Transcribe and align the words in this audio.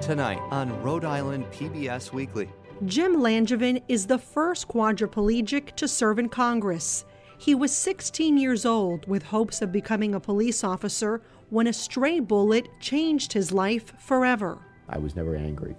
Tonight 0.00 0.40
on 0.50 0.82
Rhode 0.82 1.04
Island 1.04 1.44
PBS 1.52 2.12
Weekly. 2.12 2.48
Jim 2.86 3.16
Langevin 3.16 3.82
is 3.88 4.06
the 4.06 4.18
first 4.18 4.66
quadriplegic 4.66 5.76
to 5.76 5.86
serve 5.86 6.18
in 6.18 6.28
Congress. 6.28 7.04
He 7.38 7.54
was 7.54 7.72
16 7.72 8.36
years 8.36 8.66
old 8.66 9.06
with 9.06 9.22
hopes 9.22 9.62
of 9.62 9.70
becoming 9.70 10.14
a 10.14 10.20
police 10.20 10.64
officer 10.64 11.22
when 11.50 11.66
a 11.66 11.72
stray 11.72 12.18
bullet 12.18 12.68
changed 12.80 13.32
his 13.32 13.52
life 13.52 13.92
forever. 14.00 14.58
I 14.88 14.98
was 14.98 15.14
never 15.14 15.36
angry. 15.36 15.76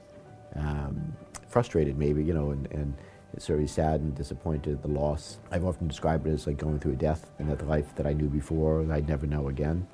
Um, 0.55 1.13
frustrated, 1.49 1.97
maybe, 1.97 2.23
you 2.23 2.33
know, 2.33 2.51
and, 2.51 2.71
and 2.71 2.93
sort 3.39 3.61
of 3.61 3.69
sad 3.69 4.01
and 4.01 4.15
disappointed 4.15 4.73
at 4.73 4.81
the 4.81 4.87
loss. 4.87 5.39
I've 5.51 5.65
often 5.65 5.87
described 5.87 6.27
it 6.27 6.31
as 6.31 6.47
like 6.47 6.57
going 6.57 6.79
through 6.79 6.93
a 6.93 6.97
death 6.97 7.31
and 7.39 7.49
that 7.49 7.59
the 7.59 7.65
life 7.65 7.95
that 7.95 8.05
I 8.05 8.13
knew 8.13 8.27
before 8.27 8.85
I'd 8.91 9.07
never 9.07 9.25
know 9.25 9.47
again. 9.49 9.87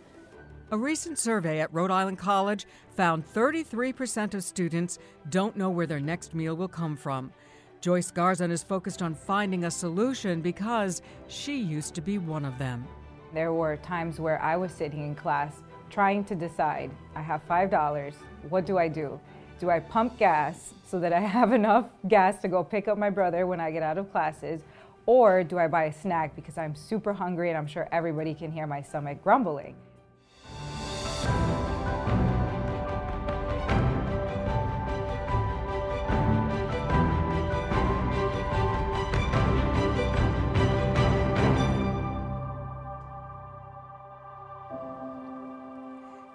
A 0.71 0.77
recent 0.77 1.17
survey 1.17 1.61
at 1.61 1.73
Rhode 1.73 1.89
Island 1.89 2.19
College 2.19 2.67
found 2.95 3.25
33% 3.25 4.35
of 4.35 4.43
students 4.43 4.99
don't 5.29 5.57
know 5.57 5.71
where 5.71 5.87
their 5.87 5.99
next 5.99 6.35
meal 6.35 6.55
will 6.55 6.67
come 6.67 6.95
from. 6.95 7.33
Joyce 7.81 8.11
Garzon 8.11 8.51
is 8.51 8.61
focused 8.61 9.01
on 9.01 9.15
finding 9.15 9.63
a 9.63 9.71
solution 9.71 10.41
because 10.41 11.01
she 11.27 11.57
used 11.57 11.95
to 11.95 12.01
be 12.01 12.19
one 12.19 12.45
of 12.45 12.59
them. 12.59 12.87
There 13.33 13.51
were 13.51 13.77
times 13.77 14.19
where 14.19 14.39
I 14.43 14.57
was 14.57 14.71
sitting 14.71 15.03
in 15.07 15.15
class 15.15 15.63
trying 15.89 16.23
to 16.25 16.35
decide 16.35 16.91
I 17.15 17.23
have 17.23 17.41
$5, 17.47 18.13
what 18.49 18.67
do 18.67 18.77
I 18.77 18.87
do? 18.87 19.19
Do 19.59 19.71
I 19.71 19.79
pump 19.79 20.19
gas 20.19 20.75
so 20.85 20.99
that 20.99 21.13
I 21.13 21.19
have 21.37 21.51
enough 21.51 21.85
gas 22.07 22.39
to 22.43 22.47
go 22.47 22.63
pick 22.63 22.87
up 22.87 22.99
my 22.99 23.09
brother 23.09 23.47
when 23.47 23.59
I 23.59 23.71
get 23.71 23.81
out 23.81 23.97
of 23.97 24.11
classes? 24.11 24.61
Or 25.07 25.43
do 25.43 25.57
I 25.57 25.67
buy 25.67 25.85
a 25.85 25.93
snack 25.93 26.35
because 26.35 26.59
I'm 26.59 26.75
super 26.75 27.11
hungry 27.11 27.49
and 27.49 27.57
I'm 27.57 27.65
sure 27.65 27.89
everybody 27.91 28.35
can 28.35 28.51
hear 28.51 28.67
my 28.67 28.83
stomach 28.83 29.23
grumbling? 29.23 29.75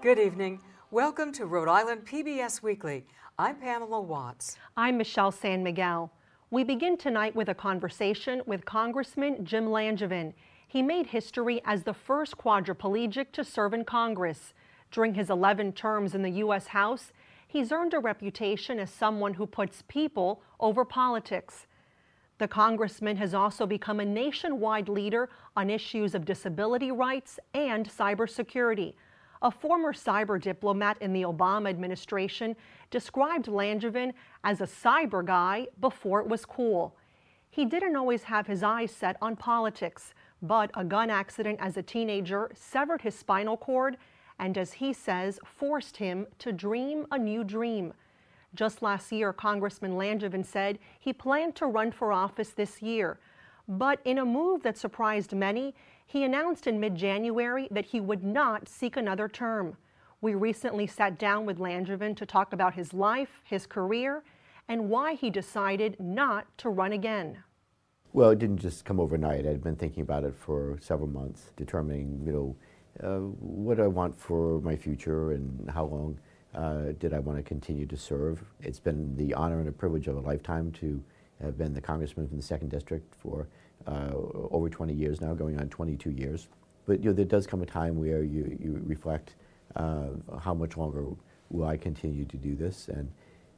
Good 0.05 0.19
evening. 0.19 0.61
Welcome 0.91 1.33
to 1.33 1.47
Rhode 1.47 1.67
Island 1.67 2.05
PBS 2.05 2.63
Weekly. 2.63 3.07
I'm 3.39 3.57
Pamela 3.57 4.03
Watts. 4.03 4.59
I'm 4.77 4.99
Michelle 4.99 5.33
San 5.33 5.63
Miguel. 5.63 6.13
We 6.51 6.63
begin 6.63 6.99
tonight 6.99 7.35
with 7.35 7.49
a 7.49 7.55
conversation 7.55 8.43
with 8.45 8.67
Congressman 8.67 9.47
Jim 9.47 9.65
Langevin. 9.65 10.35
He 10.69 10.83
made 10.83 11.07
history 11.07 11.63
as 11.65 11.85
the 11.85 11.95
first 11.95 12.37
quadriplegic 12.37 13.33
to 13.33 13.43
serve 13.43 13.73
in 13.73 13.87
Congress. 13.87 14.53
During 14.91 15.15
his 15.15 15.31
11 15.31 15.73
terms 15.73 16.15
in 16.15 16.21
the 16.21 16.33
U.S. 16.33 16.67
House, 16.67 17.11
he's 17.49 17.73
earned 17.73 17.95
a 17.95 17.99
reputation 17.99 18.79
as 18.79 18.91
someone 18.91 19.33
who 19.33 19.47
puts 19.47 19.85
people 19.89 20.43
over 20.61 20.85
politics. 20.85 21.67
The 22.37 22.47
congressman 22.47 23.17
has 23.17 23.33
also 23.33 23.65
become 23.65 24.01
a 24.01 24.05
nationwide 24.05 24.91
leader 24.91 25.31
on 25.57 25.71
issues 25.71 26.15
of 26.15 26.27
disability 26.27 26.93
rights 26.93 27.39
and 27.55 27.89
cybersecurity. 27.89 28.93
A 29.45 29.51
former 29.51 29.93
cyber 29.93 30.41
diplomat 30.41 30.97
in 31.03 31.13
the 31.13 31.23
Obama 31.23 31.69
administration 31.69 32.57
described 32.91 33.45
Langevin 33.45 34.15
as 34.43 34.63
a 34.63 34.67
cyber 34.67 35.23
guy 35.23 35.67
before 35.83 36.21
it 36.21 36.27
was 36.27 36.47
cool. 36.47 36.97
He 37.51 37.67
didn't 37.67 37.95
always 37.95 38.23
have 38.23 38.47
his 38.47 38.63
eyes 38.63 38.91
set 38.91 39.19
on 39.21 39.37
politics, 39.37 40.15
but 40.41 40.71
a 40.73 40.83
gun 40.83 41.11
accident 41.11 41.59
as 41.61 41.77
a 41.77 41.83
teenager 41.83 42.51
severed 42.55 43.03
his 43.03 43.15
spinal 43.15 43.59
cord 43.59 43.99
and, 44.39 44.57
as 44.57 44.73
he 44.73 44.95
says, 44.95 45.39
forced 45.45 45.99
him 45.99 46.27
to 46.39 46.51
dream 46.51 47.07
a 47.11 47.19
new 47.19 47.45
dream. 47.45 47.93
Just 48.55 48.81
last 48.81 49.13
year, 49.13 49.35
Congressman 49.35 49.93
Langevin 49.93 50.47
said 50.47 50.79
he 50.99 51.13
planned 51.13 51.55
to 51.57 51.67
run 51.67 51.93
for 51.93 52.15
office 52.15 52.51
this 52.51 52.81
year. 52.81 53.19
But 53.69 54.01
in 54.07 54.19
a 54.19 54.25
move 54.25 54.63
that 54.63 54.79
surprised 54.79 55.35
many, 55.35 55.75
he 56.07 56.23
announced 56.23 56.67
in 56.67 56.79
mid 56.79 56.95
January 56.95 57.69
that 57.71 57.87
he 57.87 58.01
would 58.01 58.23
not 58.23 58.69
seek 58.69 58.97
another 58.97 59.29
term. 59.29 59.77
We 60.21 60.35
recently 60.35 60.87
sat 60.87 61.19
down 61.19 61.45
with 61.45 61.59
Langevin 61.59 62.17
to 62.17 62.25
talk 62.25 62.53
about 62.53 62.75
his 62.75 62.95
life, 62.95 63.43
his 63.45 63.67
career, 63.67 64.23
and 64.69 64.89
why 64.89 65.15
he 65.15 65.29
decided 65.29 65.97
not 65.99 66.47
to 66.59 66.71
run 66.71 66.93
again. 66.93 67.39
Well, 68.13 68.31
it 68.31 68.39
didn't 68.39 68.59
just 68.59 68.85
come 68.85 69.01
overnight. 69.01 69.45
I'd 69.45 69.63
been 69.63 69.77
thinking 69.77 70.03
about 70.03 70.25
it 70.25 70.35
for 70.37 70.79
several 70.81 71.09
months, 71.09 71.51
determining, 71.57 72.23
you 72.25 72.33
know, 72.33 72.57
uh, 73.03 73.27
what 73.41 73.81
I 73.81 73.89
want 73.89 74.17
for 74.17 74.61
my 74.61 74.77
future 74.77 75.33
and 75.33 75.69
how 75.69 75.87
long 75.87 76.19
uh, 76.55 76.93
did 77.01 77.13
I 77.13 77.19
want 77.19 77.39
to 77.39 77.43
continue 77.43 77.87
to 77.87 77.97
serve. 77.97 78.45
It's 78.61 78.79
been 78.79 79.17
the 79.17 79.35
honor 79.35 79.59
and 79.59 79.69
a 79.69 79.73
privilege 79.73 80.07
of 80.07 80.17
a 80.17 80.21
lifetime 80.21 80.71
to 80.73 81.03
have 81.43 81.59
been 81.59 81.75
the 81.75 81.81
congressman 81.81 82.29
from 82.29 82.37
the 82.37 82.43
second 82.43 82.69
district 82.69 83.13
for 83.17 83.49
over 83.87 84.69
20 84.69 84.93
years 84.93 85.21
now, 85.21 85.35
going 85.35 85.59
on 85.59 85.69
22 85.69 86.11
years. 86.11 86.49
But 86.87 87.01
you 87.01 87.07
know, 87.07 87.13
there 87.13 87.25
does 87.25 87.47
come 87.47 87.63
a 87.63 87.67
time 87.67 87.99
where 87.99 88.23
you, 88.23 88.57
you 88.61 88.81
reflect 88.85 89.35
uh, 89.77 90.09
how 90.41 90.55
much 90.55 90.77
longer 90.77 91.05
will 91.51 91.67
I 91.67 91.77
continue 91.77 92.25
to 92.25 92.37
do 92.37 92.55
this, 92.55 92.89
and 92.89 93.11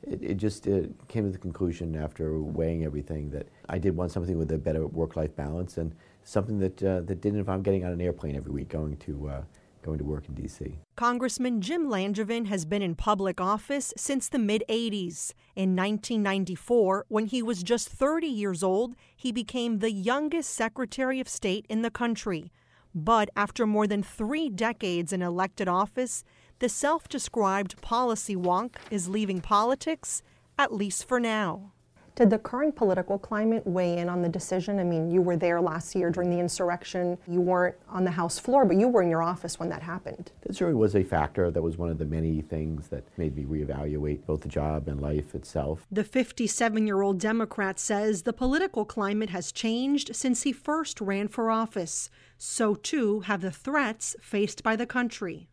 it, 0.03 0.22
it 0.22 0.34
just 0.37 0.66
it 0.66 0.91
came 1.09 1.25
to 1.25 1.31
the 1.31 1.38
conclusion 1.38 1.97
after 1.97 2.38
weighing 2.38 2.84
everything 2.84 3.31
that 3.31 3.49
I 3.69 3.78
did 3.78 3.97
want 3.97 4.12
something 4.12 4.38
with 4.38 4.50
a 4.53 4.59
better 4.59 4.87
work-life 4.87 5.34
balance 5.34 5.78
and 5.78 5.94
something 6.25 6.59
that 6.60 6.83
uh, 6.83 7.00
that 7.03 7.21
didn't 7.21 7.38
involve 7.38 7.62
getting 7.62 7.84
on 7.84 7.93
an 7.93 8.00
airplane 8.00 8.37
every 8.37 8.53
week 8.53 8.69
going 8.69 8.97
to 8.98 9.28
uh, 9.28 9.43
going 9.86 9.98
to 9.98 10.04
work 10.04 10.28
in 10.28 10.34
D.C. 10.34 10.78
Congressman 10.97 11.60
Jim 11.60 11.86
Langevin 11.86 12.47
has 12.47 12.64
been 12.64 12.82
in 12.82 12.94
public 12.97 13.41
office 13.41 13.94
since 13.97 14.28
the 14.28 14.38
mid 14.38 14.64
80s. 14.69 15.32
In 15.54 15.76
1994, 15.76 17.06
when 17.08 17.26
he 17.26 17.42
was 17.42 17.62
just 17.62 17.88
30 17.88 18.26
years 18.26 18.62
old, 18.62 18.97
he 19.16 19.32
became 19.32 19.78
the 19.78 19.92
youngest 19.92 20.50
Secretary 20.50 21.20
of 21.20 21.28
State 21.28 21.64
in 21.69 21.82
the 21.82 21.91
country. 21.91 22.50
But 22.94 23.30
after 23.36 23.66
more 23.66 23.86
than 23.86 24.02
three 24.02 24.48
decades 24.48 25.12
in 25.12 25.22
elected 25.22 25.69
office, 25.69 26.24
the 26.58 26.68
self 26.68 27.08
described 27.08 27.80
policy 27.80 28.34
wonk 28.34 28.76
is 28.91 29.08
leaving 29.08 29.41
politics, 29.41 30.22
at 30.58 30.72
least 30.72 31.06
for 31.06 31.20
now. 31.20 31.72
Did 32.16 32.31
the 32.31 32.38
current 32.38 32.75
political 32.75 33.19
climate 33.19 33.66
weigh 33.66 33.99
in 33.99 34.09
on 34.09 34.22
the 34.22 34.28
decision? 34.31 34.81
I 34.81 34.84
mean, 34.84 35.10
you 35.10 35.21
were 35.21 35.37
there 35.37 35.60
last 35.60 35.94
year 35.94 36.09
during 36.09 36.31
the 36.31 36.38
insurrection. 36.38 37.19
You 37.28 37.43
weren't 37.43 37.77
on 37.91 38.04
the 38.04 38.10
House 38.10 38.38
floor, 38.38 38.65
but 38.65 38.77
you 38.78 38.88
were 38.88 39.03
in 39.03 39.10
your 39.10 39.22
office 39.22 39.60
when 39.60 39.69
that 39.69 39.82
happened. 39.82 40.32
That 40.41 40.56
certainly 40.56 40.81
was 40.81 40.97
a 40.97 41.04
factor. 41.04 41.50
That 41.50 41.60
was 41.60 41.77
one 41.77 41.91
of 41.91 41.99
the 41.99 42.06
many 42.06 42.41
things 42.41 42.88
that 42.88 43.04
made 43.19 43.37
me 43.37 43.44
reevaluate 43.44 44.25
both 44.25 44.41
the 44.41 44.49
job 44.49 44.88
and 44.88 44.99
life 44.99 45.34
itself. 45.34 45.87
The 45.93 46.04
57 46.04 46.87
year 46.87 47.03
old 47.03 47.21
Democrat 47.21 47.78
says 47.78 48.22
the 48.22 48.33
political 48.33 48.87
climate 48.87 49.28
has 49.28 49.53
changed 49.53 50.16
since 50.16 50.44
he 50.44 50.53
first 50.53 51.03
ran 51.03 51.28
for 51.28 51.50
office. 51.50 52.09
So, 52.38 52.77
too, 52.77 53.21
have 53.21 53.43
the 53.43 53.50
threats 53.50 54.16
faced 54.22 54.62
by 54.62 54.75
the 54.75 54.87
country. 54.87 55.48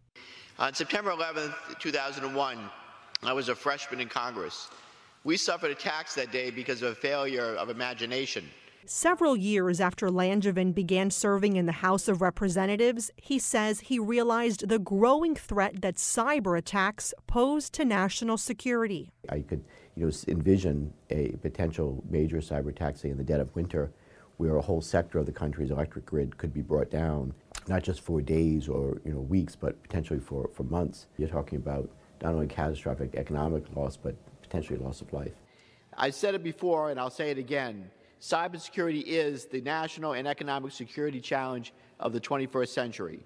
On 0.59 0.73
September 0.73 1.11
11, 1.11 1.53
2001, 1.79 2.57
I 3.23 3.33
was 3.33 3.49
a 3.49 3.55
freshman 3.55 3.99
in 3.99 4.07
Congress. 4.07 4.69
We 5.25 5.37
suffered 5.37 5.71
attacks 5.71 6.15
that 6.15 6.33
day 6.33 6.51
because 6.51 6.81
of 6.81 6.91
a 6.91 6.95
failure 6.95 7.55
of 7.55 7.69
imagination. 7.69 8.49
Several 8.85 9.37
years 9.37 9.79
after 9.79 10.09
Langevin 10.09 10.75
began 10.75 11.09
serving 11.09 11.55
in 11.55 11.65
the 11.65 11.71
House 11.71 12.09
of 12.09 12.21
Representatives, 12.21 13.09
he 13.15 13.39
says 13.39 13.79
he 13.79 13.97
realized 13.97 14.67
the 14.67 14.79
growing 14.79 15.33
threat 15.33 15.81
that 15.81 15.95
cyber 15.95 16.57
attacks 16.57 17.13
pose 17.25 17.69
to 17.69 17.85
national 17.85 18.37
security. 18.37 19.09
I 19.29 19.39
could, 19.39 19.63
you 19.95 20.05
know, 20.05 20.11
envision 20.27 20.93
a 21.09 21.29
potential 21.41 22.03
major 22.09 22.39
cyber 22.39 22.71
attack, 22.71 22.97
say 22.97 23.09
in 23.09 23.17
the 23.17 23.23
dead 23.23 23.39
of 23.39 23.55
winter, 23.55 23.93
where 24.35 24.57
a 24.57 24.61
whole 24.61 24.81
sector 24.81 25.19
of 25.19 25.25
the 25.25 25.31
country's 25.31 25.71
electric 25.71 26.05
grid 26.05 26.37
could 26.37 26.53
be 26.53 26.61
brought 26.61 26.91
down, 26.91 27.33
not 27.69 27.83
just 27.83 28.01
for 28.01 28.21
days 28.21 28.67
or 28.67 28.99
you 29.05 29.13
know 29.13 29.21
weeks, 29.21 29.55
but 29.55 29.81
potentially 29.83 30.19
for, 30.19 30.49
for 30.53 30.63
months. 30.63 31.07
You're 31.17 31.29
talking 31.29 31.57
about 31.57 31.89
not 32.21 32.33
only 32.33 32.47
catastrophic 32.47 33.15
economic 33.15 33.63
loss, 33.73 33.95
but 33.95 34.17
potentially 34.53 34.77
loss 34.77 35.01
of 35.01 35.11
life. 35.11 35.33
I 35.97 36.11
said 36.11 36.35
it 36.35 36.43
before, 36.43 36.91
and 36.91 36.99
I'll 36.99 37.09
say 37.09 37.31
it 37.31 37.39
again. 37.39 37.89
Cybersecurity 38.21 39.03
is 39.03 39.45
the 39.45 39.61
national 39.61 40.13
and 40.13 40.27
economic 40.27 40.71
security 40.71 41.19
challenge 41.19 41.73
of 41.99 42.13
the 42.13 42.19
21st 42.19 42.67
century. 42.67 43.19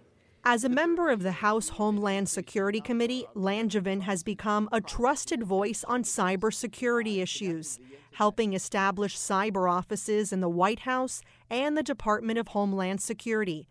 As 0.45 0.63
a 0.63 0.69
member 0.69 1.09
of 1.09 1.23
the 1.23 1.33
House 1.33 1.69
Homeland 1.69 2.29
Security 2.29 2.79
Committee, 2.79 3.25
Langevin 3.35 4.03
has 4.03 4.23
become 4.23 4.69
a 4.71 4.79
trusted 4.79 5.43
voice 5.43 5.83
on 5.83 6.03
cybersecurity 6.03 7.21
issues, 7.21 7.77
helping 8.13 8.53
establish 8.53 9.17
cyber 9.17 9.69
offices 9.69 10.31
in 10.31 10.39
the 10.39 10.47
White 10.47 10.79
House 10.79 11.21
and 11.49 11.77
the 11.77 11.83
Department 11.83 12.39
of 12.39 12.49
Homeland 12.49 13.01
Security. 13.01 13.67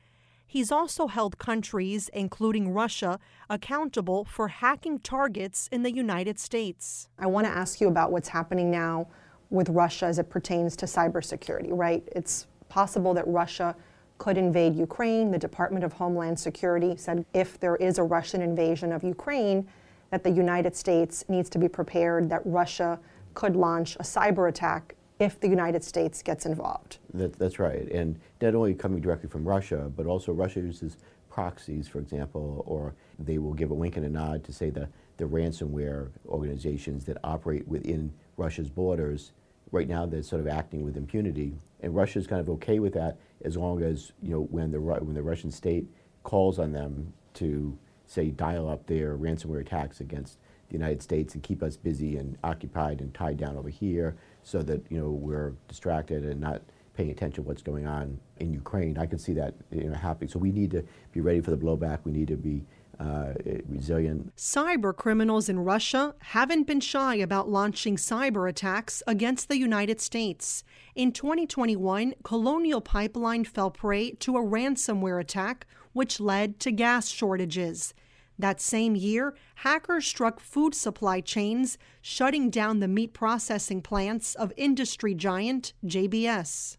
He's 0.47 0.71
also 0.71 1.09
held 1.09 1.39
countries, 1.39 2.09
including 2.13 2.73
Russia, 2.73 3.19
accountable 3.51 4.25
for 4.25 4.49
hacking 4.49 5.01
targets 5.01 5.69
in 5.73 5.83
the 5.83 5.93
United 5.93 6.39
States. 6.39 7.09
I 7.19 7.27
want 7.27 7.47
to 7.47 7.53
ask 7.53 7.81
you 7.81 7.89
about 7.89 8.13
what's 8.13 8.29
happening 8.29 8.71
now 8.71 9.09
with 9.51 9.69
Russia 9.69 10.07
as 10.07 10.19
it 10.19 10.31
pertains 10.31 10.77
to 10.77 10.87
cybersecurity, 10.87 11.69
right? 11.71 12.09
It's 12.15 12.47
possible 12.69 13.13
that 13.15 13.27
Russia 13.27 13.75
could 14.19 14.39
invade 14.39 14.77
Ukraine. 14.77 15.31
The 15.31 15.39
Department 15.39 15.85
of 15.85 15.93
Homeland 15.93 16.39
Security 16.39 16.97
said 16.97 17.27
if 17.35 17.59
there 17.59 17.77
is 17.77 17.99
a 17.99 18.03
Russian 18.03 18.41
invasion 18.41 18.93
of 18.93 19.03
Ukraine, 19.03 19.69
that 20.11 20.23
the 20.23 20.31
United 20.31 20.77
States 20.77 21.25
needs 21.29 21.51
to 21.51 21.59
be 21.59 21.69
prepared 21.69 22.31
that 22.31 22.41
Russia 22.45 22.99
could 23.35 23.57
launch 23.57 23.97
a 23.97 24.03
cyber 24.03 24.49
attack 24.49 24.95
if 25.19 25.41
the 25.41 25.49
United 25.49 25.83
States 25.83 26.23
gets 26.23 26.47
involved. 26.47 26.99
That, 27.15 27.39
that's 27.39 27.59
right. 27.59 27.91
And 27.91 28.19
not 28.41 28.55
only 28.55 28.75
coming 28.75 29.01
directly 29.01 29.29
from 29.29 29.47
Russia, 29.47 29.91
but 29.95 30.07
also 30.07 30.33
Russia 30.33 30.61
uses 30.61 30.99
proxies, 31.31 31.89
for 31.89 31.99
example, 31.99 32.65
or 32.67 32.95
they 33.19 33.39
will 33.39 33.55
give 33.55 33.71
a 33.71 33.75
wink 33.75 33.97
and 33.97 34.05
a 34.05 34.09
nod 34.09 34.45
to 34.45 34.53
say 34.53 34.71
the, 34.71 34.89
the 35.17 35.25
ransomware 35.25 36.11
organizations 36.27 37.05
that 37.05 37.17
operate 37.25 37.67
within 37.67 38.13
Russia's 38.37 38.71
borders. 38.71 39.33
Right 39.73 39.89
now, 39.89 40.07
they're 40.07 40.23
sort 40.23 40.41
of 40.41 40.49
acting 40.49 40.83
with 40.83 40.97
impunity, 40.97 41.55
and 41.81 41.95
Russia's 41.95 42.27
kind 42.27 42.41
of 42.41 42.49
okay 42.51 42.79
with 42.79 42.95
that 42.95 43.19
as 43.45 43.57
long 43.57 43.83
as 43.83 44.13
you 44.23 44.31
know 44.31 44.43
when 44.43 44.71
the 44.71 44.81
when 44.81 45.15
the 45.15 45.23
Russian 45.23 45.51
state 45.51 45.87
calls 46.23 46.59
on 46.59 46.73
them 46.73 47.13
to 47.35 47.77
say 48.07 48.31
dial 48.31 48.69
up 48.69 48.87
their 48.87 49.17
ransomware 49.19 49.61
attacks 49.61 50.01
against 50.01 50.39
the 50.69 50.75
United 50.75 51.03
States 51.03 51.35
and 51.35 51.43
keep 51.43 51.63
us 51.63 51.77
busy 51.77 52.17
and 52.17 52.39
occupied 52.45 53.01
and 53.01 53.13
tied 53.13 53.37
down 53.37 53.57
over 53.57 53.69
here 53.69 54.17
so 54.47 54.63
that 54.63 54.81
you 54.89 54.99
know 54.99 55.11
we're 55.11 55.53
distracted 55.67 56.25
and 56.25 56.41
not 56.41 56.63
paying 56.95 57.11
attention 57.11 57.43
to 57.43 57.49
what's 57.49 57.63
going 57.63 57.87
on 57.87 58.19
in 58.39 58.53
Ukraine. 58.53 58.97
I 58.97 59.05
can 59.05 59.19
see 59.19 59.35
that 59.35 59.55
you 59.73 59.91
know 59.91 59.97
happening. 59.97 60.31
So 60.31 60.39
we 60.39 60.53
need 60.53 60.71
to 60.71 60.85
be 61.13 61.21
ready 61.21 61.41
for 61.41 61.51
the 61.51 61.57
blowback. 61.57 61.99
We 62.05 62.13
need 62.13 62.29
to 62.29 62.37
be 62.37 62.65
uh, 63.01 63.33
resilient. 63.69 64.35
Cyber 64.37 64.97
criminals 64.97 65.49
in 65.49 65.59
Russia 65.59 66.15
haven't 66.21 66.65
been 66.65 66.81
shy 66.81 67.17
about 67.17 67.49
launching 67.49 67.97
cyber 67.97 68.49
attacks 68.49 69.03
against 69.07 69.49
the 69.49 69.59
United 69.59 70.01
States. 70.01 70.63
In 70.95 71.11
2021, 71.11 72.15
Colonial 72.23 72.81
Pipeline 72.81 73.45
fell 73.45 73.73
prey 73.73 74.13
to 74.13 74.37
a 74.37 74.43
ransomware 74.43 75.21
attack, 75.21 75.67
which 75.93 76.21
led 76.21 76.61
to 76.61 76.71
gas 76.71 77.09
shortages. 77.09 77.95
That 78.39 78.61
same 78.61 78.95
year, 78.95 79.35
hackers 79.57 80.07
struck 80.07 80.41
food 80.41 80.75
supply 80.75 81.21
chains, 81.21 81.79
shutting 82.03 82.51
down 82.51 82.81
the 82.81 82.89
meat 82.89 83.15
processing 83.15 83.81
plants 83.81 84.35
of 84.35 84.53
industry 84.57 85.15
giant 85.15 85.73
JBS. 85.85 86.77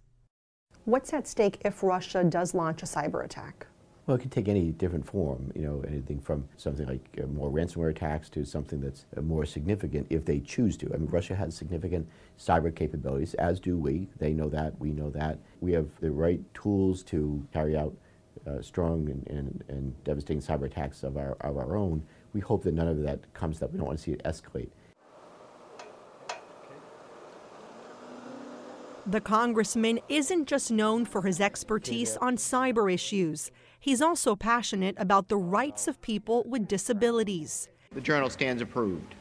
What's 0.85 1.13
at 1.13 1.27
stake 1.27 1.59
if 1.65 1.83
Russia 1.83 2.23
does 2.23 2.53
launch 2.53 2.83
a 2.83 2.85
cyber 2.85 3.25
attack? 3.25 3.67
Well, 4.05 4.15
it 4.15 4.21
could 4.21 4.31
take 4.31 4.47
any 4.47 4.71
different 4.71 5.05
form, 5.05 5.51
you 5.53 5.63
know, 5.63 5.83
anything 5.85 6.21
from 6.21 6.47
something 6.55 6.87
like 6.87 7.19
uh, 7.21 7.27
more 7.27 7.51
ransomware 7.51 7.89
attacks 7.89 8.29
to 8.29 8.45
something 8.45 8.79
that's 8.79 9.05
uh, 9.17 9.21
more 9.21 9.45
significant 9.45 10.07
if 10.09 10.23
they 10.23 10.39
choose 10.39 10.77
to. 10.77 10.93
I 10.93 10.97
mean, 10.97 11.09
Russia 11.09 11.35
has 11.35 11.53
significant 11.53 12.07
cyber 12.39 12.73
capabilities, 12.73 13.33
as 13.33 13.59
do 13.59 13.77
we. 13.77 14.07
They 14.17 14.31
know 14.31 14.47
that, 14.47 14.79
we 14.79 14.91
know 14.91 15.09
that. 15.09 15.39
We 15.59 15.73
have 15.73 15.89
the 15.99 16.11
right 16.11 16.39
tools 16.53 17.03
to 17.03 17.45
carry 17.51 17.75
out 17.75 17.93
uh, 18.47 18.61
strong 18.61 19.09
and, 19.09 19.27
and, 19.27 19.63
and, 19.67 20.03
devastating 20.03 20.41
cyber 20.41 20.65
attacks 20.65 21.03
of 21.03 21.17
our, 21.17 21.35
of 21.41 21.57
our 21.57 21.75
own. 21.75 22.01
We 22.33 22.41
hope 22.41 22.63
that 22.63 22.73
none 22.73 22.87
of 22.87 23.01
that 23.03 23.33
comes 23.33 23.61
up. 23.61 23.71
We 23.71 23.77
don't 23.77 23.87
want 23.87 23.97
to 23.97 24.03
see 24.03 24.11
it 24.11 24.23
escalate. 24.23 24.69
The 29.05 29.21
congressman 29.21 29.99
isn't 30.09 30.47
just 30.47 30.69
known 30.69 31.05
for 31.05 31.21
his 31.21 31.39
expertise 31.39 32.17
on 32.17 32.35
cyber 32.35 32.93
issues. 32.93 33.51
He's 33.79 34.01
also 34.01 34.35
passionate 34.35 34.95
about 34.97 35.29
the 35.29 35.37
rights 35.37 35.87
of 35.87 36.01
people 36.01 36.43
with 36.45 36.67
disabilities. 36.67 37.69
The 37.93 38.01
journal 38.01 38.29
stands 38.29 38.61
approved. 38.61 39.15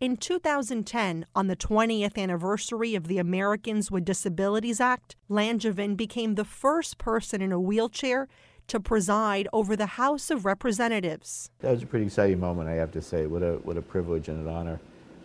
In 0.00 0.16
2010, 0.16 1.26
on 1.34 1.48
the 1.48 1.56
20th 1.56 2.16
anniversary 2.16 2.94
of 2.94 3.08
the 3.08 3.18
Americans 3.18 3.90
with 3.90 4.04
Disabilities 4.04 4.80
Act, 4.80 5.16
Langevin 5.28 5.96
became 5.96 6.36
the 6.36 6.44
first 6.44 6.98
person 6.98 7.42
in 7.42 7.50
a 7.50 7.58
wheelchair 7.58 8.28
to 8.68 8.78
preside 8.78 9.48
over 9.52 9.74
the 9.74 9.86
House 9.86 10.30
of 10.30 10.44
Representatives. 10.44 11.50
That 11.58 11.72
was 11.72 11.82
a 11.82 11.86
pretty 11.86 12.06
exciting 12.06 12.38
moment, 12.38 12.68
I 12.68 12.74
have 12.74 12.92
to 12.92 13.02
say. 13.02 13.26
What 13.26 13.42
a, 13.42 13.54
what 13.64 13.76
a 13.76 13.82
privilege 13.82 14.28
and 14.28 14.46
an 14.46 14.54
honor 14.54 14.78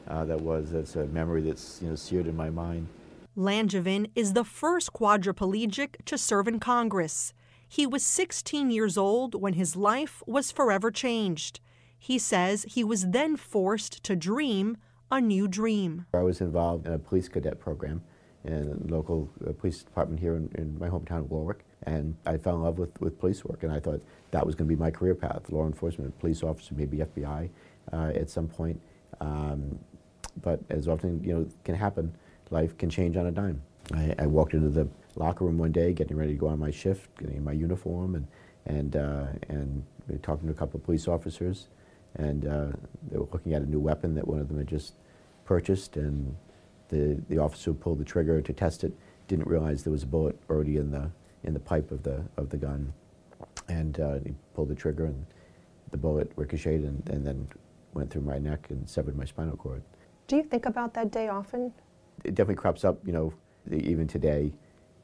uh, 0.08 0.25
that 0.25 0.42
was. 0.42 0.72
That's 0.72 0.96
a 0.96 1.06
memory 1.06 1.44
that's 1.44 1.80
you 1.80 1.90
know, 1.90 1.96
seared 1.96 2.26
in 2.26 2.36
my 2.36 2.50
mind. 2.50 2.88
Langevin 3.38 4.10
is 4.16 4.34
the 4.34 4.44
first 4.44 4.92
quadriplegic 4.92 6.04
to 6.06 6.18
serve 6.18 6.48
in 6.48 6.60
Congress. 6.60 7.31
He 7.68 7.86
was 7.86 8.04
16 8.04 8.72
years 8.72 8.98
old 8.98 9.40
when 9.40 9.54
his 9.54 9.76
life 9.76 10.24
was 10.26 10.52
forever 10.52 10.90
changed. 10.90 11.60
He 12.04 12.20
says 12.20 12.66
he 12.68 12.84
was 12.84 13.12
then 13.12 13.38
forced 13.38 14.04
to 14.04 14.14
dream 14.14 14.76
a 15.10 15.22
new 15.22 15.48
dream. 15.48 16.06
I 16.14 16.22
was 16.22 16.42
involved 16.42 16.86
in 16.86 16.92
a 16.92 17.00
police 17.00 17.30
cadet 17.30 17.62
program 17.62 18.04
in 18.44 18.54
a 18.54 18.92
local 18.94 19.30
uh, 19.48 19.54
police 19.54 19.84
department 19.84 20.20
here 20.20 20.36
in, 20.36 20.52
in, 20.56 20.78
my 20.78 20.90
hometown 20.90 21.20
of 21.20 21.32
Warwick, 21.32 21.64
and 21.84 22.18
I 22.26 22.36
fell 22.36 22.58
in 22.58 22.64
love 22.64 22.78
with, 22.78 23.00
with 23.00 23.18
police 23.18 23.46
work, 23.46 23.64
and 23.64 23.72
I 23.72 23.80
thought 23.80 24.02
that 24.32 24.46
was 24.46 24.54
going 24.54 24.68
to 24.68 24.76
be 24.76 24.78
my 24.78 24.92
career 24.92 25.16
path, 25.16 25.50
law 25.50 25.66
enforcement, 25.66 26.20
police 26.20 26.44
officer, 26.44 26.74
maybe 26.76 26.98
FBI 26.98 27.50
uh, 27.94 28.12
at 28.14 28.30
some 28.30 28.50
point. 28.50 28.82
Um, 29.22 29.80
but 30.42 30.60
as 30.70 30.90
often 30.90 31.24
you 31.24 31.34
know 31.34 31.48
can 31.64 31.76
happen, 31.76 32.14
life 32.50 32.78
can 32.78 32.90
change 32.90 33.16
on 33.16 33.28
a 33.28 33.32
dime. 33.32 33.62
I, 33.94 34.14
I, 34.20 34.26
walked 34.26 34.54
into 34.54 34.68
the 34.68 34.90
locker 35.16 35.46
room 35.46 35.58
one 35.58 35.72
day, 35.72 35.94
getting 35.94 36.18
ready 36.18 36.34
to 36.34 36.38
go 36.38 36.48
on 36.48 36.60
my 36.60 36.72
shift, 36.72 37.18
getting 37.18 37.38
in 37.38 37.46
my 37.46 37.54
uniform, 37.54 38.16
and 38.16 38.28
and 38.66 38.98
uh, 38.98 39.28
and 39.48 39.86
talking 40.22 40.48
to 40.48 40.52
a 40.52 40.58
couple 40.58 40.78
of 40.78 40.84
police 40.84 41.08
officers, 41.08 41.70
and 42.15 42.45
uh, 42.45 42.68
they 43.10 43.18
were 43.18 43.27
looking 43.31 43.54
at 43.54 43.62
a 43.62 43.65
new 43.65 43.80
weapon 43.80 44.15
that 44.15 44.27
one 44.27 44.39
of 44.39 44.48
them 44.48 44.57
had 44.57 44.68
just 44.68 44.94
purchased, 45.45 45.98
and 45.98 46.36
the 46.89 47.21
the 47.30 47.38
officer 47.38 47.71
who 47.71 47.75
pulled 47.75 48.00
the 48.00 48.06
trigger 48.06 48.42
to 48.42 48.54
test 48.54 48.83
it 48.83 48.94
didn't 49.27 49.48
realize 49.48 49.83
there 49.83 49.92
was 49.92 50.04
a 50.04 50.07
bullet 50.07 50.38
already 50.50 50.77
in 50.77 50.92
the 50.92 51.10
in 51.44 51.54
the 51.54 51.60
pipe 51.60 51.92
of 51.92 52.04
the 52.04 52.24
of 52.38 52.50
the 52.50 52.57
gun, 52.57 52.94
and 53.68 54.00
uh, 54.00 54.19
he 54.25 54.33
pulled 54.54 54.69
the 54.69 54.75
trigger, 54.75 55.06
and 55.06 55.25
the 55.92 55.98
bullet 55.98 56.31
ricocheted 56.36 56.83
and, 56.83 57.10
and 57.10 57.25
then 57.25 57.48
went 57.94 58.10
through 58.10 58.21
my 58.21 58.39
neck 58.39 58.68
and 58.69 58.89
severed 58.89 59.16
my 59.16 59.25
spinal 59.25 59.56
cord. 59.56 59.81
Do 60.27 60.36
you 60.36 60.44
think 60.44 60.66
about 60.66 60.94
that 60.95 61.12
day 61.12 61.27
often? 61.30 61.74
It 62.24 62.36
definitely 62.36 62.62
crops 62.62 62.83
up, 62.83 63.00
you 63.06 63.13
know, 63.13 63.33
even 63.71 64.07
today. 64.07 64.51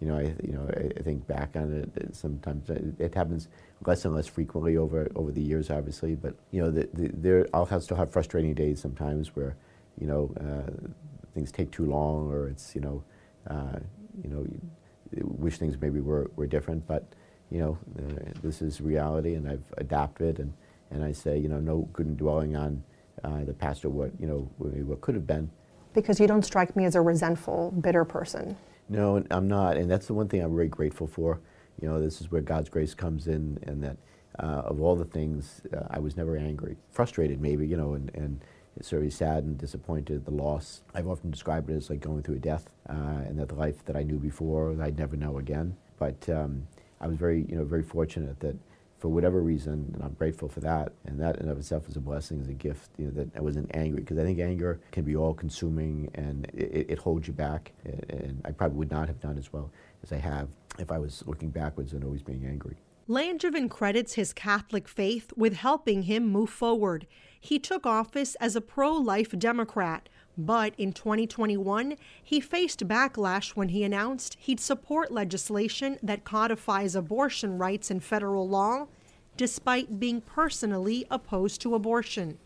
You 0.01 0.07
know, 0.07 0.17
I, 0.17 0.33
you 0.43 0.53
know, 0.53 0.69
I, 0.75 0.99
I 0.99 1.03
think 1.03 1.27
back 1.27 1.55
on 1.55 1.73
it. 1.73 2.15
Sometimes 2.15 2.69
it 2.69 3.13
happens 3.13 3.49
less 3.85 4.05
and 4.05 4.15
less 4.15 4.27
frequently 4.27 4.77
over 4.77 5.09
over 5.15 5.31
the 5.31 5.41
years, 5.41 5.69
obviously. 5.69 6.15
But 6.15 6.35
you 6.51 6.61
know, 6.61 6.71
the, 6.71 6.87
the, 6.93 7.49
I'll 7.53 7.65
have, 7.65 7.83
still 7.83 7.97
have 7.97 8.09
frustrating 8.09 8.53
days 8.53 8.81
sometimes 8.81 9.35
where, 9.35 9.57
you 9.99 10.07
know, 10.07 10.33
uh, 10.39 10.71
things 11.33 11.51
take 11.51 11.71
too 11.71 11.85
long, 11.85 12.31
or 12.31 12.47
it's 12.47 12.75
you 12.75 12.81
know, 12.81 13.03
uh, 13.49 13.79
you 14.23 14.29
know, 14.29 14.47
wish 15.21 15.57
things 15.57 15.75
maybe 15.81 15.99
were, 15.99 16.31
were 16.37 16.47
different. 16.47 16.87
But 16.87 17.03
you 17.51 17.59
know, 17.59 17.77
uh, 17.97 18.31
this 18.41 18.61
is 18.61 18.79
reality, 18.79 19.35
and 19.35 19.49
I've 19.49 19.73
adapted, 19.77 20.39
and 20.39 20.53
and 20.91 21.03
I 21.03 21.11
say, 21.11 21.37
you 21.37 21.49
know, 21.49 21.59
no 21.59 21.89
good 21.91 22.07
in 22.07 22.15
dwelling 22.15 22.55
on 22.55 22.83
uh, 23.25 23.43
the 23.43 23.53
past 23.53 23.83
or 23.83 23.89
what 23.89 24.11
you 24.17 24.27
know 24.27 24.49
what 24.57 25.01
could 25.01 25.15
have 25.15 25.27
been. 25.27 25.49
Because 25.93 26.19
you 26.21 26.27
don't 26.27 26.45
strike 26.45 26.75
me 26.75 26.85
as 26.85 26.95
a 26.95 27.01
resentful, 27.01 27.71
bitter 27.71 28.05
person. 28.05 28.55
No, 28.89 29.23
I'm 29.29 29.47
not, 29.47 29.77
and 29.77 29.89
that's 29.89 30.07
the 30.07 30.15
one 30.15 30.27
thing 30.27 30.41
I'm 30.41 30.55
very 30.55 30.67
grateful 30.67 31.07
for. 31.07 31.39
You 31.79 31.87
know, 31.87 32.01
this 32.01 32.21
is 32.21 32.31
where 32.31 32.41
God's 32.41 32.69
grace 32.69 32.95
comes 32.95 33.27
in, 33.27 33.59
and 33.67 33.83
that 33.83 33.97
uh, 34.39 34.63
of 34.65 34.81
all 34.81 34.95
the 34.95 35.05
things, 35.05 35.61
uh, 35.75 35.85
I 35.91 35.99
was 35.99 36.17
never 36.17 36.35
angry, 36.35 36.75
frustrated 36.91 37.39
maybe, 37.39 37.67
you 37.67 37.77
know, 37.77 37.93
and, 37.93 38.09
and 38.15 38.43
of 38.77 38.85
sad 39.11 39.43
and 39.43 39.57
disappointed 39.57 40.25
the 40.25 40.31
loss. 40.31 40.81
I've 40.95 41.07
often 41.07 41.29
described 41.29 41.69
it 41.69 41.75
as 41.75 41.89
like 41.89 41.99
going 41.99 42.23
through 42.23 42.37
a 42.37 42.39
death, 42.39 42.69
uh, 42.89 42.93
and 43.27 43.37
that 43.37 43.49
the 43.49 43.55
life 43.55 43.85
that 43.85 43.95
I 43.95 44.03
knew 44.03 44.17
before 44.17 44.71
I'd 44.81 44.97
never 44.97 45.15
know 45.15 45.37
again. 45.37 45.75
But 45.99 46.27
um, 46.29 46.67
I 46.99 47.07
was 47.07 47.17
very, 47.17 47.45
you 47.47 47.57
know, 47.57 47.65
very 47.65 47.83
fortunate 47.83 48.39
that 48.39 48.55
for 48.99 49.07
whatever 49.07 49.41
reason, 49.41 49.91
and 49.93 50.03
I'm 50.03 50.13
grateful 50.13 50.49
for 50.49 50.59
that. 50.59 50.91
And 51.05 51.19
that 51.19 51.37
in 51.37 51.43
and 51.43 51.51
of 51.51 51.57
itself 51.57 51.87
is 51.87 51.95
a 51.95 52.01
blessing, 52.01 52.41
is 52.41 52.49
a 52.49 52.53
gift, 52.53 52.91
you 52.97 53.05
know, 53.05 53.11
that 53.11 53.35
I 53.35 53.41
wasn't 53.41 53.71
angry. 53.73 54.01
Because 54.01 54.17
I 54.17 54.23
think 54.23 54.39
anger 54.39 54.79
can 54.91 55.05
be 55.05 55.15
all 55.15 55.33
consuming 55.33 56.11
and 56.13 56.45
it, 56.53 56.87
it, 56.89 56.99
holds 56.99 57.27
you 57.27 57.33
back. 57.33 57.71
And 57.85 58.41
I 58.43 58.51
probably 58.51 58.77
would 58.77 58.91
not 58.91 59.07
have 59.07 59.19
done 59.19 59.37
as 59.37 59.53
well 59.53 59.71
as 60.03 60.11
I 60.11 60.17
have 60.17 60.49
if 60.77 60.91
I 60.91 60.99
was 60.99 61.23
looking 61.25 61.49
backwards 61.49 61.93
and 61.93 62.03
always 62.03 62.21
being 62.21 62.45
angry. 62.45 62.77
Langevin 63.07 63.69
credits 63.69 64.13
his 64.13 64.33
Catholic 64.33 64.87
faith 64.87 65.33
with 65.35 65.55
helping 65.55 66.03
him 66.03 66.27
move 66.27 66.49
forward. 66.49 67.07
He 67.39 67.57
took 67.57 67.85
office 67.85 68.35
as 68.35 68.55
a 68.55 68.61
pro 68.61 68.93
life 68.93 69.31
Democrat, 69.39 70.09
but 70.39 70.73
in 70.77 70.93
2021, 70.93 71.95
he 72.23 72.39
faced 72.39 72.87
backlash 72.87 73.51
when 73.51 73.69
he 73.69 73.83
announced 73.83 74.37
he'd 74.39 74.59
support 74.59 75.11
legislation 75.11 75.99
that 76.01 76.23
codifies 76.23 76.95
abortion 76.95 77.57
rights 77.57 77.91
in 77.91 77.99
federal 77.99 78.47
law, 78.47 78.87
despite 79.35 79.99
being 79.99 80.21
personally 80.21 81.05
opposed 81.11 81.59
to 81.61 81.75
abortion. 81.75 82.37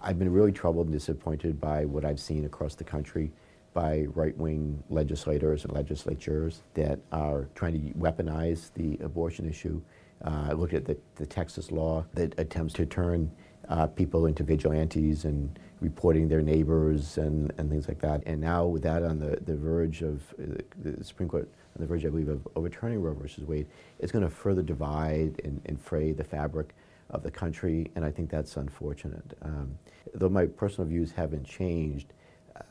I've 0.00 0.18
been 0.18 0.32
really 0.32 0.50
troubled 0.50 0.88
and 0.88 0.92
disappointed 0.92 1.60
by 1.60 1.84
what 1.84 2.04
I've 2.04 2.18
seen 2.18 2.44
across 2.44 2.74
the 2.74 2.84
country 2.84 3.30
by 3.72 4.06
right 4.14 4.36
wing 4.36 4.82
legislators 4.90 5.64
and 5.64 5.72
legislatures 5.72 6.62
that 6.74 6.98
are 7.12 7.48
trying 7.54 7.72
to 7.72 7.98
weaponize 7.98 8.72
the 8.74 8.98
abortion 9.02 9.48
issue. 9.48 9.80
Uh, 10.24 10.48
I 10.50 10.52
looked 10.52 10.74
at 10.74 10.84
the, 10.84 10.98
the 11.14 11.24
Texas 11.24 11.70
law 11.70 12.04
that 12.14 12.38
attempts 12.38 12.74
to 12.74 12.86
turn 12.86 13.30
uh, 13.68 13.86
people 13.86 14.26
into 14.26 14.42
vigilantes 14.42 15.24
and 15.24 15.58
reporting 15.82 16.28
their 16.28 16.40
neighbors 16.40 17.18
and, 17.18 17.52
and 17.58 17.68
things 17.68 17.88
like 17.88 17.98
that. 18.00 18.22
And 18.24 18.40
now 18.40 18.64
with 18.66 18.82
that 18.84 19.02
on 19.02 19.18
the, 19.18 19.38
the 19.44 19.56
verge 19.56 20.02
of 20.02 20.22
uh, 20.40 20.62
the 20.80 21.04
Supreme 21.04 21.28
Court 21.28 21.48
on 21.76 21.80
the 21.80 21.86
verge, 21.86 22.06
I 22.06 22.08
believe, 22.08 22.28
of 22.28 22.46
overturning 22.54 23.02
Roe 23.02 23.14
versus 23.14 23.44
Wade, 23.44 23.66
it's 23.98 24.12
going 24.12 24.24
to 24.24 24.30
further 24.30 24.62
divide 24.62 25.40
and, 25.44 25.60
and, 25.66 25.80
fray 25.80 26.12
the 26.12 26.24
fabric 26.24 26.74
of 27.10 27.22
the 27.22 27.30
country, 27.30 27.90
and 27.96 28.04
I 28.04 28.10
think 28.10 28.30
that's 28.30 28.56
unfortunate. 28.56 29.36
Um, 29.42 29.78
though 30.14 30.28
my 30.28 30.46
personal 30.46 30.88
views 30.88 31.12
haven't 31.12 31.44
changed, 31.44 32.12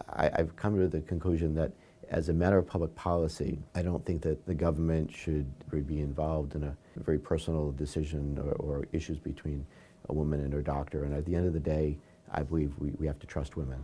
I, 0.10 0.30
I've 0.36 0.56
come 0.56 0.77
to 0.77 0.88
the 0.88 1.01
conclusion 1.01 1.53
that 1.56 1.72
as 2.10 2.30
a 2.30 2.34
matter 2.34 2.58
of 2.58 2.68
public 2.68 2.94
policy, 2.96 3.60
I 3.74 3.82
don't 3.82 4.06
think 4.06 4.22
that 4.22 4.46
the 4.46 4.53
government 4.53 5.12
should 5.12 5.48
be 5.88 6.00
involved 6.00 6.56
in 6.56 6.63
a 6.63 6.75
very 6.98 7.18
personal 7.18 7.72
decision 7.72 8.38
or, 8.38 8.51
or 8.53 8.86
issues 8.91 9.18
between 9.18 9.65
a 10.10 10.13
woman 10.13 10.41
and 10.41 10.53
her 10.53 10.62
doctor. 10.62 11.06
And 11.06 11.13
at 11.13 11.25
the 11.25 11.36
end 11.36 11.48
of 11.48 11.53
the 11.53 11.60
day, 11.60 11.98
I 12.31 12.43
believe 12.43 12.73
we, 12.79 12.91
we 12.91 13.07
have 13.07 13.19
to 13.19 13.27
trust 13.27 13.57
women. 13.57 13.83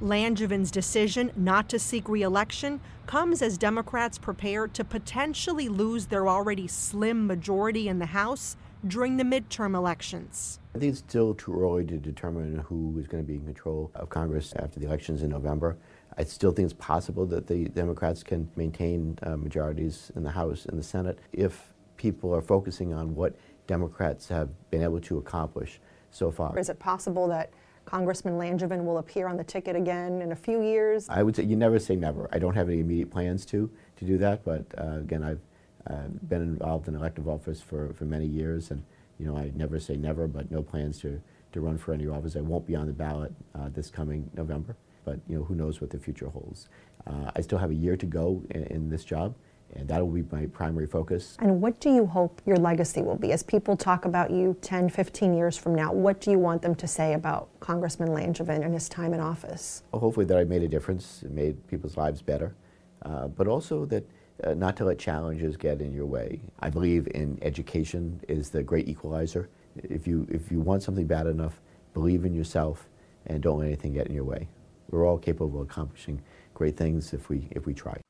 Langevin's 0.00 0.70
decision 0.70 1.30
not 1.36 1.68
to 1.68 1.78
seek 1.78 2.08
reelection 2.08 2.80
comes 3.06 3.40
as 3.40 3.56
Democrats 3.56 4.18
prepare 4.18 4.66
to 4.66 4.84
potentially 4.84 5.68
lose 5.68 6.06
their 6.06 6.28
already 6.28 6.66
slim 6.66 7.26
majority 7.26 7.88
in 7.88 8.00
the 8.00 8.06
House 8.06 8.56
during 8.86 9.16
the 9.16 9.22
midterm 9.22 9.76
elections. 9.76 10.58
I 10.74 10.78
think 10.78 10.90
it's 10.90 10.98
still 10.98 11.34
too 11.34 11.54
early 11.54 11.84
to 11.84 11.98
determine 11.98 12.58
who 12.58 12.96
is 12.98 13.06
going 13.06 13.22
to 13.22 13.26
be 13.26 13.36
in 13.36 13.44
control 13.44 13.92
of 13.94 14.08
Congress 14.08 14.52
after 14.56 14.80
the 14.80 14.86
elections 14.86 15.22
in 15.22 15.30
November. 15.30 15.76
I 16.18 16.24
still 16.24 16.50
think 16.50 16.66
it's 16.66 16.74
possible 16.74 17.24
that 17.26 17.46
the 17.46 17.66
Democrats 17.66 18.24
can 18.24 18.50
maintain 18.56 19.18
uh, 19.22 19.36
majorities 19.36 20.10
in 20.16 20.24
the 20.24 20.30
House 20.30 20.66
and 20.66 20.78
the 20.78 20.82
Senate 20.82 21.20
if 21.32 21.72
people 21.96 22.34
are 22.34 22.42
focusing 22.42 22.92
on 22.92 23.14
what 23.14 23.36
Democrats 23.68 24.28
have 24.28 24.48
been 24.70 24.82
able 24.82 25.00
to 25.02 25.18
accomplish 25.18 25.80
so 26.12 26.30
far. 26.30 26.56
Is 26.58 26.68
it 26.68 26.78
possible 26.78 27.26
that 27.28 27.52
Congressman 27.84 28.34
Langevin 28.34 28.84
will 28.84 28.98
appear 28.98 29.26
on 29.26 29.36
the 29.36 29.44
ticket 29.44 29.74
again 29.74 30.22
in 30.22 30.30
a 30.30 30.36
few 30.36 30.62
years? 30.62 31.08
I 31.08 31.22
would 31.22 31.34
say 31.34 31.42
you 31.42 31.56
never 31.56 31.80
say 31.80 31.96
never. 31.96 32.28
I 32.32 32.38
don't 32.38 32.54
have 32.54 32.68
any 32.68 32.80
immediate 32.80 33.10
plans 33.10 33.44
to 33.46 33.68
to 33.96 34.04
do 34.04 34.18
that, 34.18 34.44
but 34.44 34.64
uh, 34.78 34.98
again, 34.98 35.24
I've 35.24 35.40
uh, 35.88 36.06
been 36.28 36.42
involved 36.42 36.86
in 36.86 36.94
elective 36.94 37.28
office 37.28 37.60
for, 37.60 37.92
for 37.94 38.04
many 38.04 38.26
years, 38.26 38.70
and 38.70 38.84
you 39.18 39.26
know 39.26 39.36
I 39.36 39.50
never 39.56 39.80
say 39.80 39.96
never, 39.96 40.28
but 40.28 40.50
no 40.50 40.62
plans 40.62 41.00
to, 41.00 41.20
to 41.52 41.60
run 41.60 41.76
for 41.76 41.92
any 41.92 42.06
office. 42.06 42.36
I 42.36 42.40
won't 42.40 42.66
be 42.66 42.76
on 42.76 42.86
the 42.86 42.92
ballot 42.92 43.32
uh, 43.54 43.68
this 43.70 43.90
coming 43.90 44.30
November 44.34 44.76
but 45.04 45.18
you 45.28 45.36
know 45.36 45.44
who 45.44 45.54
knows 45.54 45.80
what 45.80 45.90
the 45.90 45.98
future 45.98 46.28
holds. 46.28 46.68
Uh, 47.06 47.30
I 47.34 47.40
still 47.40 47.58
have 47.58 47.70
a 47.70 47.74
year 47.74 47.96
to 47.96 48.06
go 48.06 48.42
in, 48.50 48.64
in 48.64 48.88
this 48.90 49.04
job, 49.04 49.34
and 49.74 49.88
that 49.88 50.00
will 50.00 50.12
be 50.12 50.24
my 50.30 50.46
primary 50.46 50.86
focus. 50.86 51.36
And 51.40 51.60
what 51.60 51.80
do 51.80 51.90
you 51.90 52.06
hope 52.06 52.40
your 52.46 52.56
legacy 52.56 53.02
will 53.02 53.16
be? 53.16 53.32
As 53.32 53.42
people 53.42 53.76
talk 53.76 54.04
about 54.04 54.30
you 54.30 54.56
10, 54.60 54.88
15 54.88 55.34
years 55.34 55.56
from 55.56 55.74
now, 55.74 55.92
what 55.92 56.20
do 56.20 56.30
you 56.30 56.38
want 56.38 56.62
them 56.62 56.74
to 56.76 56.86
say 56.86 57.14
about 57.14 57.48
Congressman 57.60 58.08
Langevin 58.08 58.64
and 58.64 58.74
his 58.74 58.88
time 58.88 59.14
in 59.14 59.20
office? 59.20 59.82
Well, 59.92 60.00
hopefully 60.00 60.26
that 60.26 60.38
I 60.38 60.44
made 60.44 60.62
a 60.62 60.68
difference, 60.68 61.24
made 61.28 61.66
people's 61.68 61.96
lives 61.96 62.22
better, 62.22 62.54
uh, 63.02 63.28
but 63.28 63.48
also 63.48 63.84
that 63.86 64.08
uh, 64.44 64.54
not 64.54 64.76
to 64.76 64.84
let 64.84 64.98
challenges 64.98 65.56
get 65.56 65.80
in 65.80 65.92
your 65.92 66.06
way. 66.06 66.40
I 66.60 66.70
believe 66.70 67.08
in 67.14 67.38
education 67.42 68.20
is 68.28 68.50
the 68.50 68.62
great 68.62 68.88
equalizer. 68.88 69.48
If 69.76 70.06
you, 70.06 70.26
if 70.30 70.50
you 70.50 70.60
want 70.60 70.82
something 70.82 71.06
bad 71.06 71.26
enough, 71.26 71.60
believe 71.94 72.24
in 72.24 72.34
yourself 72.34 72.88
and 73.26 73.42
don't 73.42 73.58
let 73.58 73.66
anything 73.66 73.92
get 73.92 74.08
in 74.08 74.14
your 74.14 74.24
way 74.24 74.48
we're 74.92 75.06
all 75.06 75.18
capable 75.18 75.60
of 75.60 75.68
accomplishing 75.68 76.22
great 76.54 76.76
things 76.76 77.12
if 77.12 77.28
we, 77.28 77.48
if 77.50 77.66
we 77.66 77.74
try. 77.74 78.01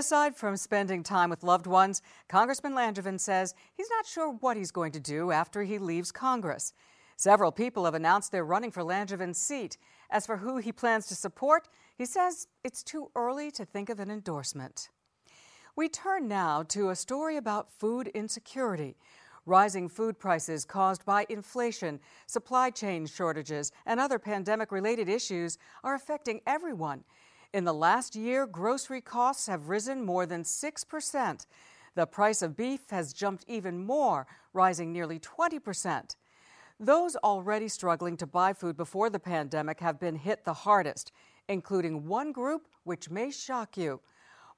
Aside 0.00 0.34
from 0.34 0.56
spending 0.56 1.02
time 1.02 1.28
with 1.28 1.42
loved 1.42 1.66
ones, 1.66 2.00
Congressman 2.26 2.72
Langevin 2.72 3.20
says 3.20 3.54
he's 3.74 3.90
not 3.90 4.06
sure 4.06 4.30
what 4.30 4.56
he's 4.56 4.70
going 4.70 4.92
to 4.92 4.98
do 4.98 5.30
after 5.30 5.62
he 5.62 5.78
leaves 5.78 6.10
Congress. 6.10 6.72
Several 7.16 7.52
people 7.52 7.84
have 7.84 7.92
announced 7.92 8.32
they're 8.32 8.42
running 8.42 8.70
for 8.70 8.82
Langevin's 8.82 9.36
seat. 9.36 9.76
As 10.08 10.24
for 10.24 10.38
who 10.38 10.56
he 10.56 10.72
plans 10.72 11.04
to 11.08 11.14
support, 11.14 11.68
he 11.98 12.06
says 12.06 12.48
it's 12.64 12.82
too 12.82 13.10
early 13.14 13.50
to 13.50 13.66
think 13.66 13.90
of 13.90 14.00
an 14.00 14.10
endorsement. 14.10 14.88
We 15.76 15.90
turn 15.90 16.26
now 16.28 16.62
to 16.68 16.88
a 16.88 16.96
story 16.96 17.36
about 17.36 17.70
food 17.70 18.08
insecurity. 18.08 18.96
Rising 19.44 19.86
food 19.86 20.18
prices 20.18 20.64
caused 20.64 21.04
by 21.04 21.26
inflation, 21.28 22.00
supply 22.26 22.70
chain 22.70 23.04
shortages, 23.04 23.70
and 23.84 24.00
other 24.00 24.18
pandemic 24.18 24.72
related 24.72 25.10
issues 25.10 25.58
are 25.84 25.94
affecting 25.94 26.40
everyone. 26.46 27.04
In 27.52 27.64
the 27.64 27.74
last 27.74 28.14
year, 28.14 28.46
grocery 28.46 29.00
costs 29.00 29.48
have 29.48 29.68
risen 29.68 30.04
more 30.04 30.24
than 30.24 30.44
6%. 30.44 31.46
The 31.96 32.06
price 32.06 32.42
of 32.42 32.56
beef 32.56 32.90
has 32.90 33.12
jumped 33.12 33.44
even 33.48 33.84
more, 33.84 34.28
rising 34.52 34.92
nearly 34.92 35.18
20%. 35.18 36.14
Those 36.78 37.16
already 37.16 37.66
struggling 37.66 38.16
to 38.18 38.26
buy 38.26 38.52
food 38.52 38.76
before 38.76 39.10
the 39.10 39.18
pandemic 39.18 39.80
have 39.80 39.98
been 39.98 40.14
hit 40.14 40.44
the 40.44 40.54
hardest, 40.54 41.10
including 41.48 42.06
one 42.06 42.30
group 42.30 42.68
which 42.84 43.10
may 43.10 43.32
shock 43.32 43.76
you. 43.76 44.00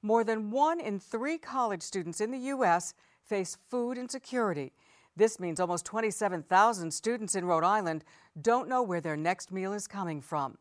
More 0.03 0.23
than 0.23 0.51
one 0.51 0.79
in 0.79 0.99
three 0.99 1.39
college 1.39 1.81
students 1.81 2.21
in 2.21 2.29
the 2.29 2.37
U.S. 2.37 2.93
face 3.25 3.57
food 3.69 3.97
insecurity. 3.97 4.71
This 5.15 5.39
means 5.39 5.59
almost 5.59 5.85
27,000 5.85 6.91
students 6.91 7.33
in 7.33 7.45
Rhode 7.45 7.63
Island 7.63 8.03
don't 8.39 8.69
know 8.69 8.83
where 8.83 9.01
their 9.01 9.17
next 9.17 9.51
meal 9.51 9.73
is 9.73 9.87
coming 9.87 10.21
from. 10.21 10.59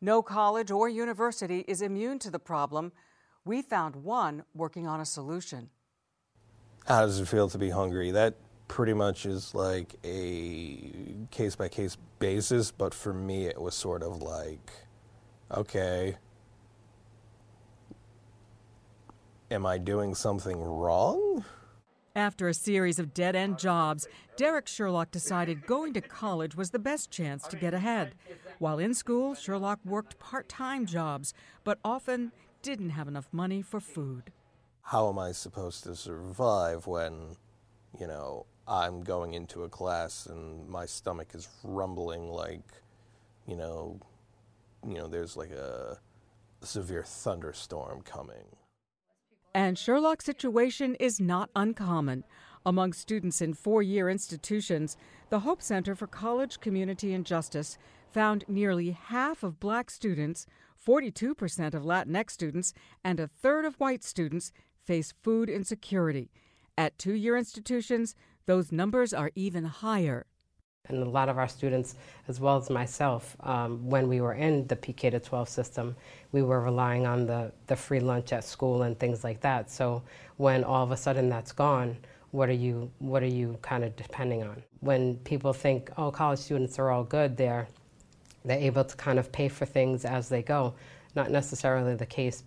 No 0.00 0.22
college 0.22 0.70
or 0.70 0.88
university 0.88 1.64
is 1.66 1.80
immune 1.80 2.18
to 2.18 2.30
the 2.30 2.38
problem. 2.38 2.92
We 3.44 3.62
found 3.62 3.96
one 3.96 4.44
working 4.54 4.86
on 4.86 5.00
a 5.00 5.06
solution. 5.06 5.70
How 6.86 7.06
does 7.06 7.18
it 7.18 7.26
feel 7.28 7.48
to 7.48 7.58
be 7.58 7.70
hungry? 7.70 8.10
That 8.10 8.34
pretty 8.68 8.92
much 8.92 9.24
is 9.24 9.54
like 9.54 9.94
a 10.04 11.16
case 11.30 11.56
by 11.56 11.68
case 11.68 11.96
basis, 12.18 12.70
but 12.70 12.92
for 12.92 13.14
me, 13.14 13.46
it 13.46 13.60
was 13.60 13.74
sort 13.74 14.02
of 14.02 14.20
like, 14.20 14.70
okay, 15.50 16.16
am 19.50 19.64
I 19.64 19.78
doing 19.78 20.14
something 20.14 20.60
wrong? 20.60 21.44
After 22.16 22.48
a 22.48 22.54
series 22.54 22.98
of 22.98 23.12
dead 23.12 23.36
end 23.36 23.58
jobs, 23.58 24.08
Derek 24.38 24.66
Sherlock 24.66 25.10
decided 25.10 25.66
going 25.66 25.92
to 25.92 26.00
college 26.00 26.56
was 26.56 26.70
the 26.70 26.78
best 26.78 27.10
chance 27.10 27.46
to 27.48 27.56
get 27.56 27.74
ahead. 27.74 28.14
While 28.58 28.78
in 28.78 28.94
school, 28.94 29.34
Sherlock 29.34 29.80
worked 29.84 30.18
part 30.18 30.48
time 30.48 30.86
jobs, 30.86 31.34
but 31.62 31.78
often 31.84 32.32
didn't 32.62 32.88
have 32.90 33.06
enough 33.06 33.28
money 33.32 33.60
for 33.60 33.80
food. 33.80 34.32
How 34.80 35.10
am 35.10 35.18
I 35.18 35.32
supposed 35.32 35.84
to 35.84 35.94
survive 35.94 36.86
when, 36.86 37.36
you 38.00 38.06
know, 38.06 38.46
I'm 38.66 39.02
going 39.02 39.34
into 39.34 39.64
a 39.64 39.68
class 39.68 40.24
and 40.24 40.66
my 40.70 40.86
stomach 40.86 41.34
is 41.34 41.50
rumbling 41.62 42.30
like, 42.30 42.64
you 43.46 43.56
know, 43.56 44.00
you 44.88 44.94
know, 44.94 45.06
there's 45.06 45.36
like 45.36 45.50
a 45.50 45.98
severe 46.62 47.04
thunderstorm 47.04 48.00
coming. 48.00 48.56
And 49.56 49.78
Sherlock's 49.78 50.26
situation 50.26 50.96
is 50.96 51.18
not 51.18 51.48
uncommon. 51.56 52.24
Among 52.66 52.92
students 52.92 53.40
in 53.40 53.54
four 53.54 53.82
year 53.82 54.10
institutions, 54.10 54.98
the 55.30 55.40
Hope 55.40 55.62
Center 55.62 55.94
for 55.94 56.06
College, 56.06 56.60
Community, 56.60 57.14
and 57.14 57.24
Justice 57.24 57.78
found 58.12 58.44
nearly 58.48 58.90
half 58.90 59.42
of 59.42 59.58
black 59.58 59.88
students, 59.88 60.44
42% 60.86 61.72
of 61.72 61.84
Latinx 61.84 62.32
students, 62.32 62.74
and 63.02 63.18
a 63.18 63.28
third 63.28 63.64
of 63.64 63.76
white 63.76 64.04
students 64.04 64.52
face 64.84 65.14
food 65.22 65.48
insecurity. 65.48 66.30
At 66.76 66.98
two 66.98 67.14
year 67.14 67.34
institutions, 67.34 68.14
those 68.44 68.70
numbers 68.70 69.14
are 69.14 69.30
even 69.34 69.64
higher 69.64 70.26
and 70.88 71.02
a 71.02 71.08
lot 71.08 71.28
of 71.28 71.38
our 71.38 71.48
students, 71.48 71.96
as 72.28 72.40
well 72.40 72.56
as 72.56 72.70
myself, 72.70 73.36
um, 73.40 73.88
when 73.88 74.08
we 74.08 74.20
were 74.20 74.34
in 74.34 74.66
the 74.66 74.76
PK 74.76 75.10
to 75.10 75.20
12 75.20 75.48
system, 75.48 75.96
we 76.32 76.42
were 76.42 76.60
relying 76.60 77.06
on 77.06 77.26
the, 77.26 77.52
the 77.66 77.76
free 77.76 78.00
lunch 78.00 78.32
at 78.32 78.44
school 78.44 78.82
and 78.82 78.98
things 78.98 79.24
like 79.24 79.40
that. 79.40 79.70
So 79.70 80.02
when 80.36 80.64
all 80.64 80.82
of 80.82 80.90
a 80.90 80.96
sudden 80.96 81.28
that's 81.28 81.52
gone, 81.52 81.96
what 82.32 82.48
are 82.48 82.60
you 82.66 82.90
what 82.98 83.22
are 83.22 83.34
you 83.40 83.58
kind 83.62 83.84
of 83.84 83.96
depending 83.96 84.42
on? 84.42 84.62
When 84.80 85.16
people 85.18 85.52
think, 85.52 85.90
oh, 85.96 86.10
college 86.10 86.40
students 86.40 86.78
are 86.78 86.90
all 86.90 87.04
good, 87.04 87.36
they're 87.36 87.66
they're 88.44 88.58
able 88.58 88.84
to 88.84 88.96
kind 88.96 89.18
of 89.18 89.32
pay 89.32 89.48
for 89.48 89.64
things 89.64 90.04
as 90.04 90.28
they 90.28 90.42
go. 90.42 90.74
Not 91.14 91.30
necessarily 91.30 91.94
the 91.94 92.06
case. 92.06 92.44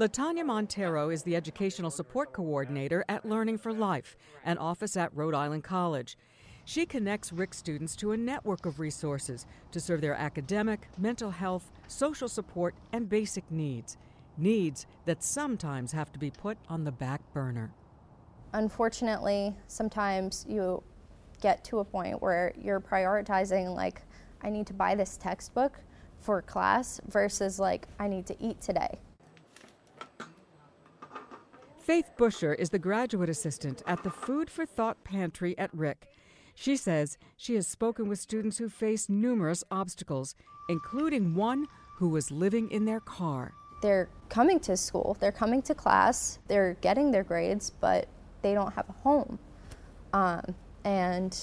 Latanya 0.00 0.44
Montero 0.44 1.10
is 1.10 1.22
the 1.22 1.36
educational 1.36 1.90
support 1.90 2.32
coordinator 2.32 3.04
at 3.08 3.26
Learning 3.26 3.58
for 3.58 3.72
Life, 3.72 4.16
an 4.42 4.56
office 4.56 4.96
at 4.96 5.14
Rhode 5.14 5.34
Island 5.34 5.62
College. 5.62 6.16
She 6.64 6.86
connects 6.86 7.32
RIC 7.32 7.54
students 7.54 7.96
to 7.96 8.12
a 8.12 8.16
network 8.16 8.66
of 8.66 8.78
resources 8.78 9.46
to 9.72 9.80
serve 9.80 10.00
their 10.00 10.14
academic, 10.14 10.88
mental 10.96 11.30
health, 11.30 11.72
social 11.88 12.28
support, 12.28 12.74
and 12.92 13.08
basic 13.08 13.50
needs. 13.50 13.96
Needs 14.38 14.86
that 15.04 15.24
sometimes 15.24 15.92
have 15.92 16.12
to 16.12 16.18
be 16.18 16.30
put 16.30 16.56
on 16.68 16.84
the 16.84 16.92
back 16.92 17.20
burner. 17.32 17.72
Unfortunately, 18.52 19.54
sometimes 19.66 20.46
you 20.48 20.82
get 21.40 21.64
to 21.64 21.80
a 21.80 21.84
point 21.84 22.22
where 22.22 22.52
you're 22.56 22.80
prioritizing, 22.80 23.74
like, 23.74 24.02
I 24.42 24.50
need 24.50 24.66
to 24.68 24.74
buy 24.74 24.94
this 24.94 25.16
textbook 25.16 25.80
for 26.18 26.40
class 26.42 27.00
versus, 27.08 27.58
like, 27.58 27.88
I 27.98 28.06
need 28.06 28.26
to 28.26 28.36
eat 28.40 28.60
today. 28.60 29.00
Faith 31.78 32.12
Busher 32.16 32.54
is 32.54 32.70
the 32.70 32.78
graduate 32.78 33.28
assistant 33.28 33.82
at 33.88 34.04
the 34.04 34.10
Food 34.10 34.48
for 34.48 34.64
Thought 34.64 35.02
Pantry 35.02 35.58
at 35.58 35.70
RIC. 35.74 36.06
She 36.54 36.76
says 36.76 37.18
she 37.36 37.54
has 37.54 37.66
spoken 37.66 38.08
with 38.08 38.18
students 38.20 38.58
who 38.58 38.68
face 38.68 39.08
numerous 39.08 39.64
obstacles, 39.70 40.34
including 40.68 41.34
one 41.34 41.66
who 41.96 42.08
was 42.08 42.30
living 42.30 42.70
in 42.70 42.84
their 42.84 43.00
car. 43.00 43.52
they're 43.82 44.08
coming 44.28 44.60
to 44.60 44.76
school, 44.76 45.16
they're 45.20 45.32
coming 45.32 45.60
to 45.60 45.74
class, 45.74 46.38
they're 46.46 46.74
getting 46.80 47.10
their 47.10 47.24
grades, 47.24 47.70
but 47.80 48.06
they 48.40 48.54
don't 48.54 48.72
have 48.74 48.88
a 48.88 48.92
home. 48.92 49.38
Um, 50.12 50.54
and, 50.84 51.36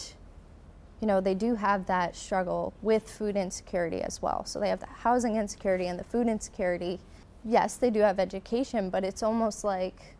you 1.01 1.07
know, 1.07 1.19
they 1.21 1.35
do 1.35 1.55
have 1.55 1.85
that 1.87 2.15
struggle 2.15 2.73
with 2.81 3.09
food 3.09 3.35
insecurity 3.35 4.01
as 4.01 4.21
well. 4.21 4.45
So 4.45 4.59
they 4.59 4.69
have 4.69 4.79
the 4.79 4.87
housing 4.87 5.35
insecurity 5.35 5.87
and 5.87 5.99
the 5.99 6.03
food 6.05 6.27
insecurity. 6.27 6.99
Yes, 7.43 7.75
they 7.75 7.89
do 7.89 7.99
have 7.99 8.19
education, 8.19 8.89
but 8.89 9.03
it's 9.03 9.21
almost 9.21 9.63
like, 9.63 10.15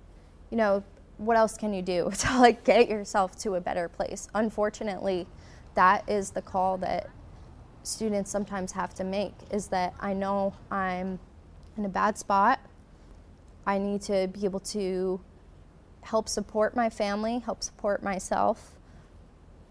you 0.52 0.58
know, 0.58 0.84
what 1.20 1.38
else 1.38 1.58
can 1.58 1.74
you 1.74 1.82
do 1.82 2.10
to 2.18 2.40
like 2.40 2.64
get 2.64 2.90
yourself 2.90 3.38
to 3.40 3.56
a 3.56 3.62
better 3.62 3.88
place? 3.88 4.28
Unfortunately, 4.34 5.28
that 5.76 6.10
is 6.10 6.32
the 6.32 6.42
call 6.42 6.78
that 6.78 7.10
students 7.84 8.32
sometimes 8.32 8.72
have 8.72 8.94
to 8.96 9.04
make 9.04 9.34
is 9.52 9.68
that 9.68 9.94
I 10.00 10.14
know 10.14 10.54
I'm 10.72 11.20
in 11.78 11.86
a 11.86 11.90
bad 11.90 12.18
spot. 12.18 12.60
I 13.66 13.78
need 13.78 14.02
to 14.04 14.28
be 14.28 14.46
able 14.46 14.60
to 14.62 15.22
help 16.02 16.28
support 16.28 16.76
my 16.76 16.90
family, 16.90 17.40
help 17.40 17.64
support 17.64 18.02
myself. 18.02 18.78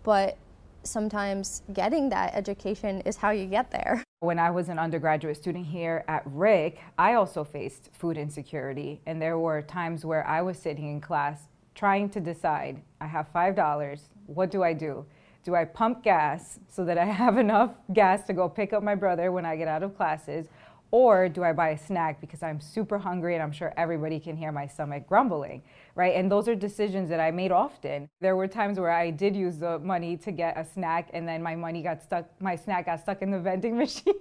But 0.02 0.38
sometimes 0.82 1.62
getting 1.72 2.08
that 2.10 2.34
education 2.34 3.00
is 3.02 3.16
how 3.16 3.30
you 3.30 3.46
get 3.46 3.70
there. 3.70 4.04
When 4.20 4.40
I 4.40 4.50
was 4.50 4.68
an 4.68 4.80
undergraduate 4.80 5.36
student 5.36 5.64
here 5.64 6.04
at 6.08 6.24
RIC, 6.26 6.80
I 6.98 7.14
also 7.14 7.44
faced 7.44 7.90
food 7.92 8.16
insecurity. 8.16 9.00
And 9.06 9.22
there 9.22 9.38
were 9.38 9.62
times 9.62 10.04
where 10.04 10.26
I 10.26 10.42
was 10.42 10.58
sitting 10.58 10.90
in 10.90 11.00
class 11.00 11.46
trying 11.76 12.08
to 12.10 12.20
decide 12.20 12.82
I 13.00 13.06
have 13.06 13.32
$5, 13.32 14.00
what 14.26 14.50
do 14.50 14.64
I 14.64 14.72
do? 14.72 15.06
Do 15.44 15.54
I 15.54 15.64
pump 15.64 16.02
gas 16.02 16.58
so 16.68 16.84
that 16.84 16.98
I 16.98 17.04
have 17.22 17.38
enough 17.38 17.70
gas 17.92 18.26
to 18.26 18.32
go 18.32 18.48
pick 18.48 18.72
up 18.72 18.82
my 18.82 18.96
brother 18.96 19.30
when 19.30 19.46
I 19.46 19.54
get 19.54 19.68
out 19.68 19.84
of 19.84 19.96
classes? 19.96 20.48
Or 20.90 21.28
do 21.28 21.44
I 21.44 21.52
buy 21.52 21.70
a 21.70 21.78
snack 21.78 22.20
because 22.20 22.42
I'm 22.42 22.60
super 22.60 22.98
hungry 22.98 23.34
and 23.34 23.42
I'm 23.42 23.52
sure 23.52 23.74
everybody 23.76 24.18
can 24.18 24.36
hear 24.36 24.50
my 24.50 24.66
stomach 24.66 25.06
grumbling, 25.06 25.62
right? 25.94 26.14
And 26.16 26.32
those 26.32 26.48
are 26.48 26.54
decisions 26.54 27.10
that 27.10 27.20
I 27.20 27.30
made 27.30 27.52
often. 27.52 28.08
There 28.20 28.36
were 28.36 28.48
times 28.48 28.80
where 28.80 28.90
I 28.90 29.10
did 29.10 29.36
use 29.36 29.58
the 29.58 29.78
money 29.80 30.16
to 30.18 30.32
get 30.32 30.56
a 30.56 30.64
snack 30.64 31.10
and 31.12 31.28
then 31.28 31.42
my 31.42 31.54
money 31.54 31.82
got 31.82 32.02
stuck, 32.02 32.26
my 32.40 32.56
snack 32.56 32.86
got 32.86 33.00
stuck 33.00 33.20
in 33.20 33.30
the 33.30 33.38
vending 33.48 33.76
machine. 33.76 34.14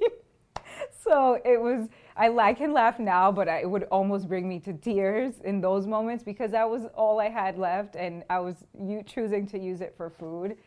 so 1.03 1.39
it 1.45 1.59
was, 1.62 1.88
I, 2.17 2.29
I 2.29 2.53
can 2.53 2.74
laugh 2.74 3.00
now, 3.00 3.31
but 3.31 3.47
it 3.47 3.69
would 3.69 3.83
almost 3.83 4.27
bring 4.27 4.50
me 4.50 4.59
to 4.62 4.74
tears 4.74 5.36
in 5.45 5.62
those 5.62 5.88
moments 5.88 6.24
because 6.24 6.51
that 6.51 6.69
was 6.69 6.83
all 6.95 7.21
I 7.21 7.29
had 7.29 7.57
left 7.57 7.95
and 7.95 8.24
I 8.29 8.39
was 8.39 8.55
choosing 9.05 9.47
to 9.47 9.57
use 9.57 9.79
it 9.79 9.93
for 9.95 10.09
food. 10.09 10.57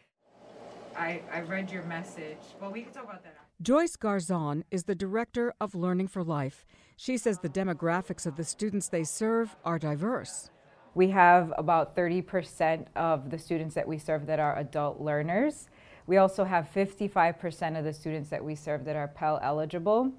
I, 0.97 1.21
I 1.33 1.41
read 1.41 1.71
your 1.71 1.83
message. 1.85 2.39
Well, 2.61 2.73
we 2.73 2.83
can 2.83 2.93
talk 2.93 3.05
about 3.05 3.23
that. 3.23 3.40
Joyce 3.63 3.95
Garzon 3.95 4.63
is 4.71 4.85
the 4.85 4.95
director 4.95 5.53
of 5.61 5.75
Learning 5.75 6.09
for 6.09 6.25
Life. 6.25 6.65
She 6.97 7.19
says 7.19 7.41
the 7.41 7.51
demographics 7.51 8.25
of 8.25 8.37
the 8.37 8.45
students 8.45 8.89
they 8.89 9.05
serve 9.05 9.55
are 9.67 9.79
diverse. 9.79 10.49
We 10.95 11.11
have 11.11 11.53
about 11.59 11.95
30% 11.95 12.87
of 12.97 13.29
the 13.29 13.39
students 13.39 13.75
that 13.75 13.87
we 13.87 13.99
serve 13.99 14.25
that 14.29 14.41
are 14.41 14.57
adult 14.57 15.03
learners. 15.03 15.69
We 16.07 16.17
also 16.17 16.45
have 16.45 16.71
55% 16.75 17.79
of 17.79 17.85
the 17.85 17.93
students 17.93 18.31
that 18.31 18.43
we 18.43 18.55
serve 18.55 18.87
that 18.87 18.97
are 18.97 19.09
Pell 19.09 19.39
eligible. 19.43 20.11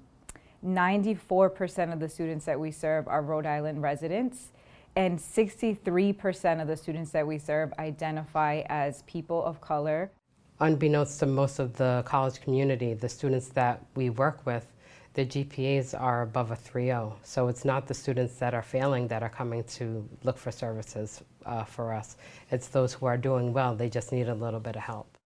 94% 0.64 1.92
of 1.92 1.98
the 1.98 2.08
students 2.08 2.44
that 2.44 2.60
we 2.60 2.70
serve 2.70 3.08
are 3.08 3.22
Rhode 3.22 3.46
Island 3.46 3.82
residents. 3.82 4.52
And 4.94 5.18
63% 5.18 6.62
of 6.62 6.68
the 6.68 6.76
students 6.76 7.10
that 7.10 7.26
we 7.26 7.38
serve 7.38 7.72
identify 7.80 8.62
as 8.66 9.02
people 9.02 9.44
of 9.44 9.60
color 9.60 10.12
unbeknownst 10.62 11.18
to 11.18 11.26
most 11.26 11.58
of 11.58 11.76
the 11.76 12.02
college 12.06 12.40
community, 12.40 12.94
the 12.94 13.08
students 13.08 13.48
that 13.48 13.84
we 13.96 14.10
work 14.10 14.46
with, 14.46 14.66
the 15.14 15.26
GPAs 15.26 16.00
are 16.00 16.22
above 16.22 16.52
a 16.52 16.56
3.0. 16.56 17.14
So 17.24 17.48
it's 17.48 17.64
not 17.64 17.86
the 17.86 17.94
students 17.94 18.36
that 18.36 18.54
are 18.54 18.62
failing 18.62 19.08
that 19.08 19.22
are 19.22 19.28
coming 19.28 19.64
to 19.64 20.08
look 20.22 20.38
for 20.38 20.52
services 20.52 21.22
uh, 21.44 21.64
for 21.64 21.92
us. 21.92 22.16
It's 22.50 22.68
those 22.68 22.94
who 22.94 23.06
are 23.06 23.18
doing 23.18 23.52
well, 23.52 23.74
they 23.74 23.90
just 23.90 24.12
need 24.12 24.28
a 24.28 24.34
little 24.34 24.60
bit 24.60 24.76
of 24.76 24.82
help. 24.82 25.18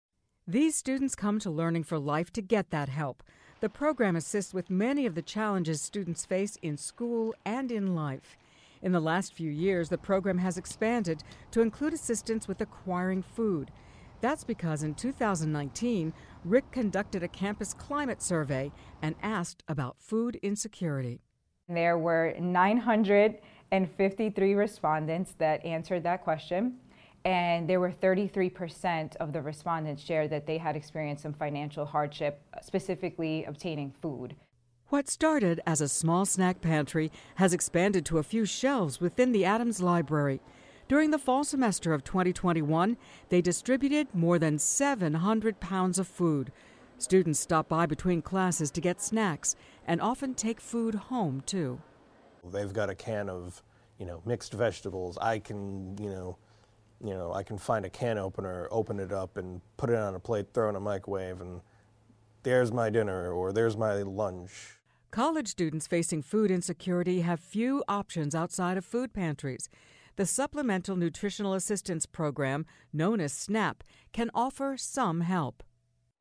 These 0.46 0.76
students 0.76 1.14
come 1.14 1.40
to 1.40 1.50
Learning 1.50 1.82
for 1.82 1.98
Life 1.98 2.32
to 2.34 2.42
get 2.42 2.70
that 2.70 2.88
help. 2.88 3.22
The 3.60 3.68
program 3.68 4.14
assists 4.14 4.54
with 4.54 4.70
many 4.70 5.04
of 5.04 5.14
the 5.14 5.22
challenges 5.22 5.82
students 5.82 6.24
face 6.24 6.58
in 6.62 6.76
school 6.76 7.34
and 7.44 7.72
in 7.72 7.94
life. 7.94 8.36
In 8.82 8.92
the 8.92 9.00
last 9.00 9.32
few 9.32 9.50
years, 9.50 9.88
the 9.88 9.98
program 9.98 10.38
has 10.38 10.58
expanded 10.58 11.24
to 11.50 11.62
include 11.62 11.94
assistance 11.94 12.46
with 12.46 12.60
acquiring 12.60 13.22
food 13.22 13.70
that's 14.24 14.42
because 14.42 14.82
in 14.82 14.94
2019, 14.94 16.14
RIC 16.46 16.70
conducted 16.70 17.22
a 17.22 17.28
campus 17.28 17.74
climate 17.74 18.22
survey 18.22 18.72
and 19.02 19.14
asked 19.22 19.62
about 19.68 19.96
food 19.98 20.40
insecurity. 20.42 21.20
There 21.68 21.98
were 21.98 22.34
953 22.40 24.54
respondents 24.54 25.34
that 25.36 25.62
answered 25.62 26.04
that 26.04 26.24
question, 26.24 26.78
and 27.26 27.68
there 27.68 27.80
were 27.80 27.90
33% 27.90 29.14
of 29.16 29.34
the 29.34 29.42
respondents 29.42 30.02
shared 30.02 30.30
that 30.30 30.46
they 30.46 30.56
had 30.56 30.74
experienced 30.74 31.22
some 31.22 31.34
financial 31.34 31.84
hardship, 31.84 32.40
specifically 32.62 33.44
obtaining 33.44 33.90
food. 33.90 34.36
What 34.88 35.06
started 35.06 35.60
as 35.66 35.82
a 35.82 35.88
small 35.88 36.24
snack 36.24 36.62
pantry 36.62 37.12
has 37.34 37.52
expanded 37.52 38.06
to 38.06 38.16
a 38.16 38.22
few 38.22 38.46
shelves 38.46 39.02
within 39.02 39.32
the 39.32 39.44
Adams 39.44 39.82
Library. 39.82 40.40
During 40.86 41.12
the 41.12 41.18
fall 41.18 41.44
semester 41.44 41.94
of 41.94 42.04
2021, 42.04 42.98
they 43.30 43.40
distributed 43.40 44.08
more 44.12 44.38
than 44.38 44.58
700 44.58 45.58
pounds 45.58 45.98
of 45.98 46.06
food. 46.06 46.52
Students 46.98 47.40
stop 47.40 47.68
by 47.68 47.86
between 47.86 48.20
classes 48.20 48.70
to 48.72 48.82
get 48.82 49.00
snacks 49.00 49.56
and 49.86 50.00
often 50.00 50.34
take 50.34 50.60
food 50.60 50.94
home 50.94 51.42
too. 51.46 51.80
They've 52.52 52.72
got 52.72 52.90
a 52.90 52.94
can 52.94 53.30
of, 53.30 53.62
you 53.98 54.04
know, 54.04 54.20
mixed 54.26 54.52
vegetables. 54.52 55.16
I 55.22 55.38
can, 55.38 55.96
you 55.98 56.10
know, 56.10 56.36
you 57.02 57.14
know, 57.14 57.32
I 57.32 57.42
can 57.42 57.56
find 57.56 57.86
a 57.86 57.90
can 57.90 58.18
opener, 58.18 58.68
open 58.70 59.00
it 59.00 59.10
up 59.12 59.38
and 59.38 59.62
put 59.78 59.88
it 59.88 59.96
on 59.96 60.14
a 60.14 60.20
plate, 60.20 60.48
throw 60.52 60.66
it 60.66 60.70
in 60.70 60.76
a 60.76 60.80
microwave 60.80 61.40
and 61.40 61.62
there's 62.42 62.70
my 62.70 62.90
dinner 62.90 63.32
or 63.32 63.54
there's 63.54 63.76
my 63.76 64.02
lunch. 64.02 64.78
College 65.10 65.48
students 65.48 65.86
facing 65.86 66.20
food 66.22 66.50
insecurity 66.50 67.22
have 67.22 67.40
few 67.40 67.82
options 67.88 68.34
outside 68.34 68.76
of 68.76 68.84
food 68.84 69.14
pantries. 69.14 69.70
The 70.16 70.26
Supplemental 70.26 70.94
Nutritional 70.94 71.54
Assistance 71.54 72.06
Program, 72.06 72.66
known 72.92 73.20
as 73.20 73.32
SNAP, 73.32 73.82
can 74.12 74.30
offer 74.32 74.76
some 74.76 75.22
help. 75.22 75.64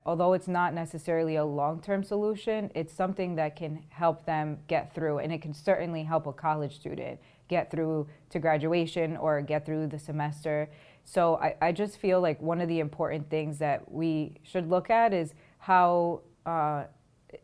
Although 0.04 0.34
it's 0.34 0.48
not 0.48 0.74
necessarily 0.74 1.36
a 1.36 1.46
long 1.46 1.80
term 1.80 2.04
solution, 2.04 2.72
it's 2.74 2.92
something 2.92 3.36
that 3.36 3.56
can 3.56 3.86
help 3.90 4.26
them 4.26 4.58
get 4.68 4.96
through, 4.96 5.20
and 5.20 5.32
it 5.32 5.44
can 5.44 5.54
certainly 5.54 6.02
help 6.04 6.26
a 6.26 6.34
college 6.34 6.76
student 6.76 7.20
get 7.48 7.70
through 7.70 8.08
to 8.32 8.40
graduation 8.40 9.16
or 9.16 9.42
get 9.42 9.64
through 9.64 9.86
the 9.86 10.00
semester. 10.00 10.72
So 11.04 11.36
I, 11.36 11.56
I 11.62 11.72
just 11.72 11.98
feel 11.98 12.20
like 12.20 12.42
one 12.42 12.62
of 12.62 12.68
the 12.68 12.80
important 12.80 13.30
things 13.30 13.60
that 13.60 13.92
we 13.92 14.38
should 14.42 14.68
look 14.68 14.90
at 14.90 15.14
is 15.14 15.36
how 15.60 16.22
uh, 16.48 16.86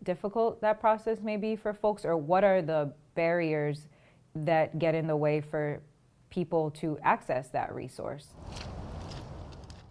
difficult 0.02 0.62
that 0.62 0.80
process 0.80 1.22
may 1.22 1.38
be 1.38 1.56
for 1.56 1.76
folks, 1.76 2.06
or 2.06 2.18
what 2.18 2.44
are 2.44 2.64
the 2.64 2.92
barriers 3.14 3.88
that 4.34 4.80
get 4.80 4.96
in 4.96 5.06
the 5.06 5.16
way 5.16 5.42
for 5.42 5.82
people 6.30 6.72
to 6.72 6.98
access 7.04 7.50
that 7.50 7.74
resource. 7.74 8.28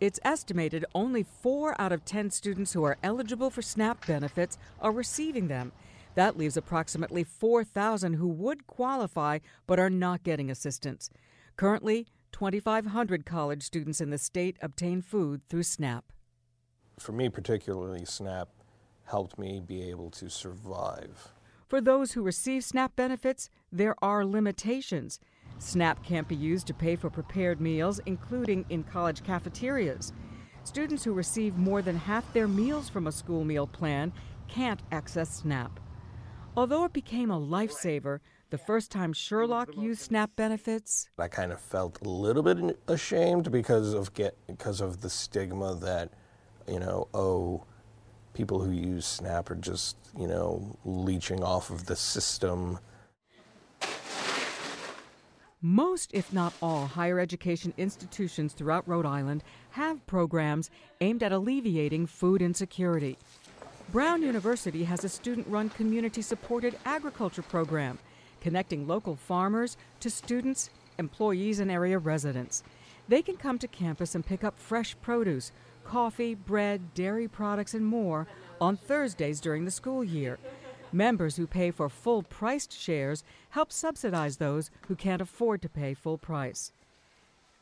It's 0.00 0.20
estimated 0.24 0.84
only 0.94 1.24
four 1.24 1.78
out 1.80 1.90
of 1.90 2.04
10 2.04 2.30
students 2.30 2.72
who 2.72 2.84
are 2.84 2.98
eligible 3.02 3.50
for 3.50 3.62
SNAP 3.62 4.06
benefits 4.06 4.56
are 4.80 4.92
receiving 4.92 5.48
them. 5.48 5.72
That 6.14 6.38
leaves 6.38 6.56
approximately 6.56 7.24
4,000 7.24 8.14
who 8.14 8.28
would 8.28 8.66
qualify 8.66 9.40
but 9.66 9.80
are 9.80 9.90
not 9.90 10.22
getting 10.22 10.50
assistance. 10.50 11.10
Currently, 11.56 12.06
2,500 12.30 13.26
college 13.26 13.62
students 13.62 14.00
in 14.00 14.10
the 14.10 14.18
state 14.18 14.56
obtain 14.62 15.02
food 15.02 15.40
through 15.48 15.64
SNAP. 15.64 16.12
For 16.98 17.12
me, 17.12 17.28
particularly, 17.28 18.04
SNAP 18.04 18.48
helped 19.04 19.38
me 19.38 19.60
be 19.60 19.88
able 19.90 20.10
to 20.10 20.28
survive. 20.28 21.32
For 21.66 21.80
those 21.80 22.12
who 22.12 22.22
receive 22.22 22.64
SNAP 22.64 22.94
benefits, 22.96 23.50
there 23.72 23.94
are 24.02 24.24
limitations. 24.24 25.18
SNAP 25.58 26.04
can't 26.04 26.28
be 26.28 26.36
used 26.36 26.66
to 26.68 26.74
pay 26.74 26.96
for 26.96 27.10
prepared 27.10 27.60
meals, 27.60 28.00
including 28.06 28.64
in 28.70 28.84
college 28.84 29.22
cafeterias. 29.22 30.12
Students 30.64 31.04
who 31.04 31.12
receive 31.12 31.56
more 31.56 31.82
than 31.82 31.96
half 31.96 32.32
their 32.32 32.48
meals 32.48 32.88
from 32.88 33.06
a 33.06 33.12
school 33.12 33.44
meal 33.44 33.66
plan 33.66 34.12
can't 34.46 34.82
access 34.92 35.36
SNAP. 35.36 35.80
Although 36.56 36.84
it 36.84 36.92
became 36.92 37.30
a 37.30 37.40
lifesaver, 37.40 38.20
the 38.50 38.58
first 38.58 38.90
time 38.90 39.12
Sherlock 39.12 39.76
used 39.76 40.00
SNAP 40.00 40.34
benefits, 40.36 41.08
I 41.18 41.28
kind 41.28 41.52
of 41.52 41.60
felt 41.60 42.00
a 42.00 42.08
little 42.08 42.42
bit 42.42 42.78
ashamed 42.88 43.52
because 43.52 43.92
of 43.94 44.14
get 44.14 44.36
because 44.46 44.80
of 44.80 45.00
the 45.00 45.10
stigma 45.10 45.74
that, 45.76 46.12
you 46.66 46.80
know, 46.80 47.08
oh, 47.12 47.64
people 48.32 48.60
who 48.60 48.70
use 48.70 49.06
SNAP 49.06 49.50
are 49.50 49.56
just, 49.56 49.96
you 50.18 50.26
know, 50.26 50.76
leeching 50.84 51.42
off 51.42 51.70
of 51.70 51.86
the 51.86 51.96
system 51.96 52.78
most, 55.60 56.12
if 56.14 56.32
not 56.32 56.52
all, 56.62 56.86
higher 56.86 57.18
education 57.18 57.74
institutions 57.76 58.52
throughout 58.52 58.86
Rhode 58.88 59.06
Island 59.06 59.42
have 59.70 60.06
programs 60.06 60.70
aimed 61.00 61.22
at 61.22 61.32
alleviating 61.32 62.06
food 62.06 62.40
insecurity. 62.42 63.18
Brown 63.90 64.22
University 64.22 64.84
has 64.84 65.02
a 65.04 65.08
student 65.08 65.46
run 65.48 65.68
community 65.70 66.22
supported 66.22 66.78
agriculture 66.84 67.42
program. 67.42 67.98
connecting 68.40 68.86
local 68.86 69.16
farmers 69.16 69.76
to 70.00 70.10
students, 70.10 70.70
employees, 70.98 71.60
and 71.60 71.70
area 71.70 71.98
residents. 71.98 72.62
They 73.08 73.22
can 73.22 73.36
come 73.36 73.58
to 73.58 73.68
campus 73.68 74.14
and 74.14 74.24
pick 74.24 74.44
up 74.44 74.58
fresh 74.58 74.96
produce, 75.00 75.52
coffee, 75.84 76.34
bread, 76.34 76.94
dairy 76.94 77.28
products, 77.28 77.74
and 77.74 77.84
more 77.84 78.26
on 78.60 78.76
Thursdays 78.76 79.40
during 79.40 79.64
the 79.64 79.70
school 79.70 80.04
year. 80.04 80.38
Members 80.92 81.36
who 81.36 81.46
pay 81.46 81.70
for 81.70 81.88
full 81.88 82.22
priced 82.22 82.72
shares 82.72 83.22
help 83.50 83.72
subsidize 83.72 84.36
those 84.36 84.70
who 84.88 84.96
can't 84.96 85.22
afford 85.22 85.60
to 85.62 85.68
pay 85.68 85.94
full 85.94 86.18
price. 86.18 86.72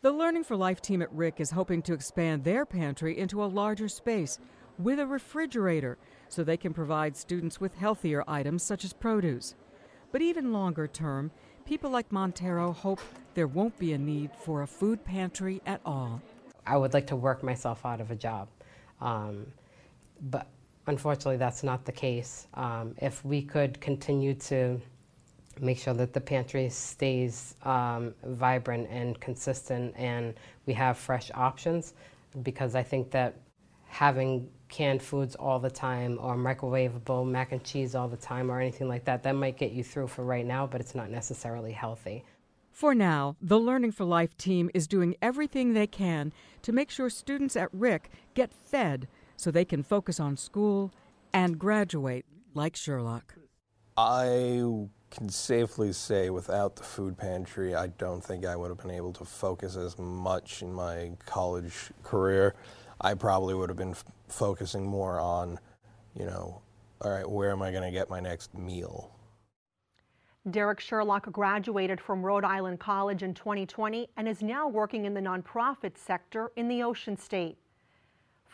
The 0.03 0.13
Learning 0.13 0.45
for 0.45 0.57
Life 0.57 0.81
team 0.81 1.03
at 1.03 1.13
RIC 1.13 1.41
is 1.41 1.51
hoping 1.51 1.83
to 1.83 1.93
expand 1.93 2.45
their 2.45 2.65
pantry 2.65 3.19
into 3.19 3.43
a 3.43 3.47
larger 3.47 3.89
space 3.89 4.39
with 4.79 5.01
a 5.01 5.07
refrigerator 5.07 5.99
so 6.29 6.45
they 6.45 6.57
can 6.57 6.73
provide 6.73 7.17
students 7.17 7.61
with 7.61 7.75
healthier 7.75 8.23
items 8.29 8.63
such 8.63 8.85
as 8.85 8.93
produce. 8.93 9.55
But 10.13 10.23
even 10.23 10.53
longer 10.53 10.87
term, 10.87 11.33
people 11.65 11.91
like 11.91 12.13
Montero 12.13 12.73
hope 12.73 13.01
there 13.35 13.49
won't 13.49 13.79
be 13.79 13.93
a 13.93 13.99
need 13.99 14.31
for 14.39 14.63
a 14.63 14.67
food 14.67 15.05
pantry 15.05 15.61
at 15.67 15.81
all. 15.85 16.23
I 16.67 16.77
would 16.77 16.95
like 16.95 17.09
to 17.09 17.17
work 17.17 17.43
myself 17.43 17.85
out 17.85 18.01
of 18.01 18.11
a 18.11 18.17
job. 18.17 18.49
Um, 19.01 19.47
but 20.21 20.47
unfortunately, 20.87 21.37
that's 21.37 21.63
not 21.63 21.85
the 21.85 21.93
case. 21.93 22.47
Um, 22.55 22.95
if 22.99 23.25
we 23.25 23.43
could 23.43 23.81
continue 23.81 24.35
to 24.35 24.81
make 25.61 25.79
sure 25.79 25.95
that 25.95 26.13
the 26.13 26.21
pantry 26.21 26.69
stays 26.69 27.55
um, 27.63 28.15
vibrant 28.25 28.89
and 28.91 29.19
consistent 29.21 29.95
and 29.97 30.35
we 30.67 30.75
have 30.75 30.99
fresh 30.99 31.31
options, 31.35 31.95
because 32.43 32.75
I 32.75 32.83
think 32.83 33.11
that 33.13 33.37
having 33.87 34.49
canned 34.69 35.01
foods 35.03 35.35
all 35.37 35.59
the 35.59 35.71
time 35.71 36.19
or 36.21 36.37
microwavable 36.37 37.27
mac 37.27 37.53
and 37.53 37.63
cheese 37.63 37.95
all 37.95 38.09
the 38.09 38.17
time 38.17 38.51
or 38.51 38.61
anything 38.61 38.89
like 38.89 39.05
that, 39.05 39.23
that 39.23 39.35
might 39.35 39.57
get 39.57 39.73
you 39.73 39.83
through 39.83 40.09
for 40.09 40.25
right 40.25 40.45
now, 40.45 40.67
but 40.67 40.81
it's 40.81 40.95
not 40.95 41.11
necessarily 41.11 41.73
healthy. 41.73 42.25
For 42.73 42.95
now, 42.95 43.37
the 43.41 43.59
Learning 43.59 43.91
for 43.91 44.05
Life 44.05 44.37
team 44.37 44.71
is 44.75 44.87
doing 44.87 45.17
everything 45.23 45.73
they 45.73 45.87
can 45.87 46.33
to 46.61 46.73
make 46.73 46.91
sure 46.91 47.09
students 47.09 47.57
at 47.57 47.71
RIC 47.73 48.11
get 48.35 48.53
fed 48.53 49.09
so 49.37 49.51
they 49.51 49.65
can 49.65 49.83
focus 49.83 50.19
on 50.19 50.37
school 50.37 50.93
and 51.33 51.59
graduate 51.59 52.27
like 52.55 52.75
Sherlock. 52.77 53.35
I 53.97 54.63
can 55.11 55.29
safely 55.29 55.93
say 55.93 56.31
without 56.31 56.77
the 56.77 56.83
food 56.83 57.17
pantry, 57.17 57.75
I 57.75 57.87
don't 57.87 58.23
think 58.23 58.45
I 58.45 58.57
would 58.57 58.69
have 58.69 58.79
been 58.79 58.91
able 58.91 59.13
to 59.15 59.25
focus 59.25 59.77
as 59.77 59.99
much 59.99 60.63
in 60.63 60.73
my 60.73 61.13
college 61.25 61.91
career. 62.03 62.55
I 63.01 63.15
probably 63.15 63.55
would 63.55 63.69
have 63.69 63.79
been 63.79 63.93
f- 63.93 64.05
focusing 64.29 64.87
more 64.87 65.21
on, 65.21 65.59
you 66.15 66.25
know, 66.25 66.61
all 67.03 67.11
right, 67.11 67.29
where 67.29 67.51
am 67.51 67.63
I 67.63 67.71
going 67.71 67.85
to 67.85 67.91
get 67.91 68.11
my 68.11 68.21
next 68.21 68.57
meal? 68.57 69.13
Derek 70.51 70.81
Sherlock 70.81 71.31
graduated 71.33 72.01
from 72.01 72.25
Rhode 72.25 72.45
Island 72.45 72.79
College 72.79 73.23
in 73.23 73.35
2020 73.35 74.09
and 74.17 74.29
is 74.29 74.43
now 74.43 74.69
working 74.69 75.05
in 75.05 75.13
the 75.13 75.21
nonprofit 75.21 75.99
sector 75.99 76.53
in 76.57 76.69
the 76.69 76.83
Ocean 76.83 77.17
State. 77.17 77.59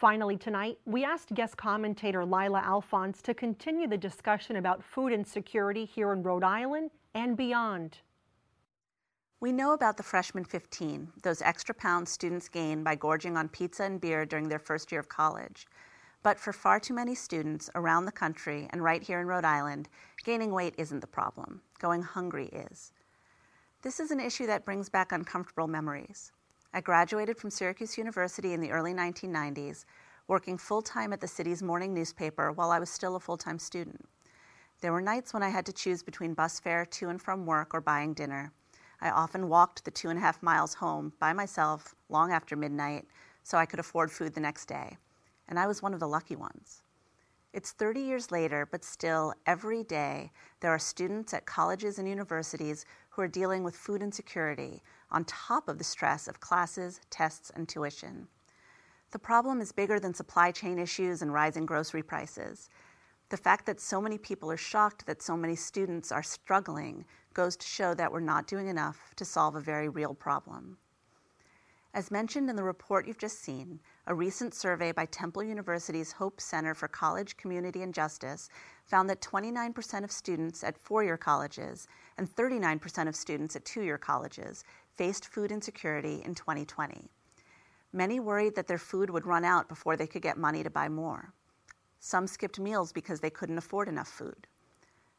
Finally, 0.03 0.37
tonight, 0.37 0.81
we 0.85 1.05
asked 1.05 1.33
guest 1.33 1.57
commentator 1.57 2.25
Lylah 2.25 2.65
Alphonse 2.65 3.23
to 3.23 3.33
continue 3.33 3.87
the 3.87 3.97
discussion 3.97 4.57
about 4.57 4.83
food 4.83 5.13
insecurity 5.13 5.85
here 5.85 6.13
in 6.13 6.25
Rhode 6.25 6.43
Island 6.43 6.91
and 7.15 7.37
beyond. 7.37 7.99
We 9.39 9.53
know 9.53 9.75
about 9.75 9.97
the 9.97 10.03
freshman 10.03 10.43
15, 10.43 11.13
those 11.23 11.41
extra 11.41 11.73
pounds 11.73 12.11
students 12.11 12.49
gain 12.49 12.83
by 12.83 12.97
gorging 12.97 13.37
on 13.37 13.49
pizza 13.49 13.85
and 13.85 14.01
beer 14.01 14.27
during 14.27 14.49
their 14.49 14.59
first 14.59 14.91
year 14.91 15.01
of 15.01 15.09
college. 15.09 15.69
But 16.25 16.37
for 16.37 16.53
far 16.53 16.81
too 16.81 16.95
many 16.95 17.15
students 17.15 17.71
around 17.77 18.07
the 18.07 18.11
country 18.11 18.67
and 18.71 18.83
right 18.83 19.05
here 19.05 19.21
in 19.21 19.29
Rhode 19.29 19.45
Island, 19.45 19.89
gaining 20.25 20.51
weight 20.51 20.75
isn't 20.79 20.99
the 20.99 21.07
problem. 21.07 21.63
Going 21.79 22.03
hungry 22.03 22.47
is. 22.47 22.93
This 23.83 24.01
is 24.01 24.11
an 24.11 24.19
issue 24.19 24.49
that 24.49 24.65
brings 24.65 24.89
back 24.89 25.13
uncomfortable 25.13 25.69
memories. 25.69 26.33
I 26.75 26.81
graduated 26.81 27.37
from 27.37 27.51
Syracuse 27.51 27.99
University 27.99 28.55
in 28.55 28.61
the 28.63 28.71
early 28.71 28.95
1990s, 28.95 29.85
working 30.27 30.57
full 30.57 30.81
time 30.81 31.13
at 31.13 31.21
the 31.21 31.29
city's 31.29 31.63
morning 31.63 31.93
newspaper 31.93 32.51
while 32.51 32.71
I 32.71 32.79
was 32.79 32.89
still 32.89 33.15
a 33.15 33.21
full 33.21 33.37
time 33.37 33.59
student. 33.59 34.09
There 34.81 34.93
were 34.93 35.03
nights 35.03 35.35
when 35.35 35.43
I 35.43 35.51
had 35.51 35.67
to 35.67 35.73
choose 35.75 36.03
between 36.03 36.33
bus 36.33 36.59
fare 36.61 36.87
to 36.87 37.11
and 37.11 37.21
from 37.21 37.45
work 37.45 37.75
or 37.75 37.83
buying 37.83 38.15
dinner. 38.15 38.53
I 39.03 39.11
often 39.11 39.51
walked 39.51 39.85
the 39.85 39.91
two 39.91 40.09
and 40.09 40.19
a 40.19 40.23
half 40.23 40.43
miles 40.43 40.73
home 40.73 41.13
by 41.21 41.35
myself 41.35 41.95
long 42.09 42.33
after 42.33 42.57
midnight 42.57 43.05
so 43.43 43.59
I 43.59 43.67
could 43.67 43.79
afford 43.81 44.11
food 44.11 44.33
the 44.33 44.41
next 44.41 44.65
day. 44.65 44.97
And 45.49 45.59
I 45.59 45.67
was 45.67 45.83
one 45.83 45.93
of 45.93 46.01
the 46.01 46.09
lucky 46.09 46.37
ones. 46.37 46.83
It's 47.53 47.73
30 47.73 48.01
years 48.01 48.31
later, 48.31 48.67
but 48.71 48.83
still, 48.83 49.35
every 49.45 49.83
day, 49.85 50.33
there 50.61 50.71
are 50.71 50.79
students 50.79 51.35
at 51.35 51.45
colleges 51.45 51.99
and 51.99 52.09
universities 52.09 52.87
who 53.11 53.21
are 53.21 53.29
dealing 53.29 53.63
with 53.63 53.77
food 53.77 54.03
insecurity 54.03 54.81
on 55.13 55.25
top 55.27 55.69
of 55.69 55.79
the 55.79 55.85
stress 55.85 56.27
of 56.27 56.41
classes, 56.41 57.01
tests, 57.11 57.53
and 57.55 57.69
tuition. 57.69 58.27
The 59.13 59.19
problem 59.19 59.61
is 59.61 59.71
bigger 59.71 60.01
than 60.01 60.15
supply 60.15 60.51
chain 60.51 60.79
issues 60.79 61.23
and 61.23 61.33
rising 61.33 61.67
grocery 61.67 62.03
prices. 62.03 62.71
The 63.29 63.37
fact 63.37 63.67
that 63.67 63.81
so 63.81 64.01
many 64.01 64.19
people 64.19 64.51
are 64.51 64.57
shocked 64.57 65.07
that 65.07 65.23
so 65.23 65.37
many 65.37 65.55
students 65.55 66.11
are 66.11 66.23
struggling 66.23 67.05
goes 67.35 67.57
to 67.57 67.67
show 67.67 67.95
that 67.95 68.11
we're 68.11 68.21
not 68.21 68.47
doing 68.47 68.69
enough 68.69 69.15
to 69.17 69.25
solve 69.25 69.55
a 69.55 69.61
very 69.61 69.89
real 69.89 70.15
problem. 70.15 70.79
As 71.95 72.11
mentioned 72.11 72.49
in 72.49 72.57
the 72.57 72.65
report 72.65 73.07
you've 73.07 73.19
just 73.19 73.41
seen, 73.41 73.79
a 74.07 74.15
recent 74.15 74.55
survey 74.55 74.93
by 74.93 75.05
Temple 75.05 75.43
University's 75.43 76.13
Hope 76.13 76.41
Center 76.41 76.75
for 76.75 76.89
College, 76.89 77.37
Community, 77.37 77.83
and 77.83 77.93
Justice 77.93 78.49
found 78.87 79.11
that 79.11 79.21
29% 79.21 80.03
of 80.03 80.11
students 80.11 80.65
at 80.65 80.79
four 80.79 81.05
year 81.05 81.19
colleges 81.19 81.87
and 82.17 82.35
39% 82.35 83.09
of 83.09 83.15
students 83.15 83.57
at 83.57 83.67
two 83.67 83.83
year 83.83 83.99
colleges 83.99 84.65
faced 84.95 85.27
food 85.27 85.51
insecurity 85.51 86.23
in 86.25 86.35
2020. 86.35 87.09
Many 87.93 88.21
worried 88.21 88.55
that 88.55 88.67
their 88.67 88.79
food 88.79 89.11
would 89.11 89.27
run 89.27 89.45
out 89.45 89.69
before 89.69 89.97
they 89.97 90.07
could 90.07 90.23
get 90.23 90.39
money 90.39 90.63
to 90.63 90.71
buy 90.71 90.89
more. 90.89 91.33
Some 92.01 92.27
skipped 92.27 92.59
meals 92.59 92.93
because 92.93 93.21
they 93.21 93.31
couldn't 93.31 93.59
afford 93.59 93.89
enough 93.89 94.09
food. 94.09 94.47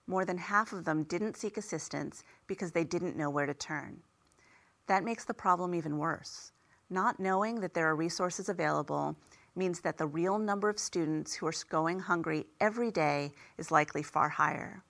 More 0.07 0.25
than 0.25 0.37
half 0.37 0.73
of 0.73 0.83
them 0.83 1.03
didn't 1.03 1.37
seek 1.37 1.57
assistance 1.57 2.23
because 2.47 2.71
they 2.71 2.83
didn't 2.83 3.15
know 3.15 3.29
where 3.29 3.45
to 3.45 3.53
turn. 3.53 4.01
That 4.87 5.03
makes 5.03 5.23
the 5.23 5.33
problem 5.33 5.73
even 5.73 5.97
worse. 5.97 6.51
Not 6.89 7.19
knowing 7.19 7.61
that 7.61 7.73
there 7.73 7.87
are 7.87 7.95
resources 7.95 8.49
available 8.49 9.15
means 9.55 9.79
that 9.81 9.97
the 9.97 10.07
real 10.07 10.37
number 10.37 10.69
of 10.69 10.79
students 10.79 11.33
who 11.33 11.45
are 11.45 11.53
going 11.69 11.99
hungry 11.99 12.45
every 12.59 12.91
day 12.91 13.31
is 13.57 13.71
likely 13.71 14.03
far 14.03 14.29
higher. 14.29 14.83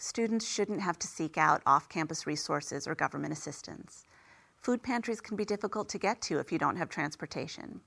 Students 0.00 0.48
shouldn't 0.48 0.80
have 0.80 0.96
to 1.00 1.08
seek 1.08 1.36
out 1.36 1.60
off 1.66 1.88
campus 1.88 2.24
resources 2.24 2.86
or 2.86 2.94
government 2.94 3.32
assistance. 3.32 4.06
Food 4.56 4.80
pantries 4.80 5.20
can 5.20 5.36
be 5.36 5.44
difficult 5.44 5.88
to 5.88 5.98
get 5.98 6.20
to 6.22 6.38
if 6.38 6.52
you 6.52 6.58
don't 6.58 6.76
have 6.76 6.88
transportation. 6.88 7.80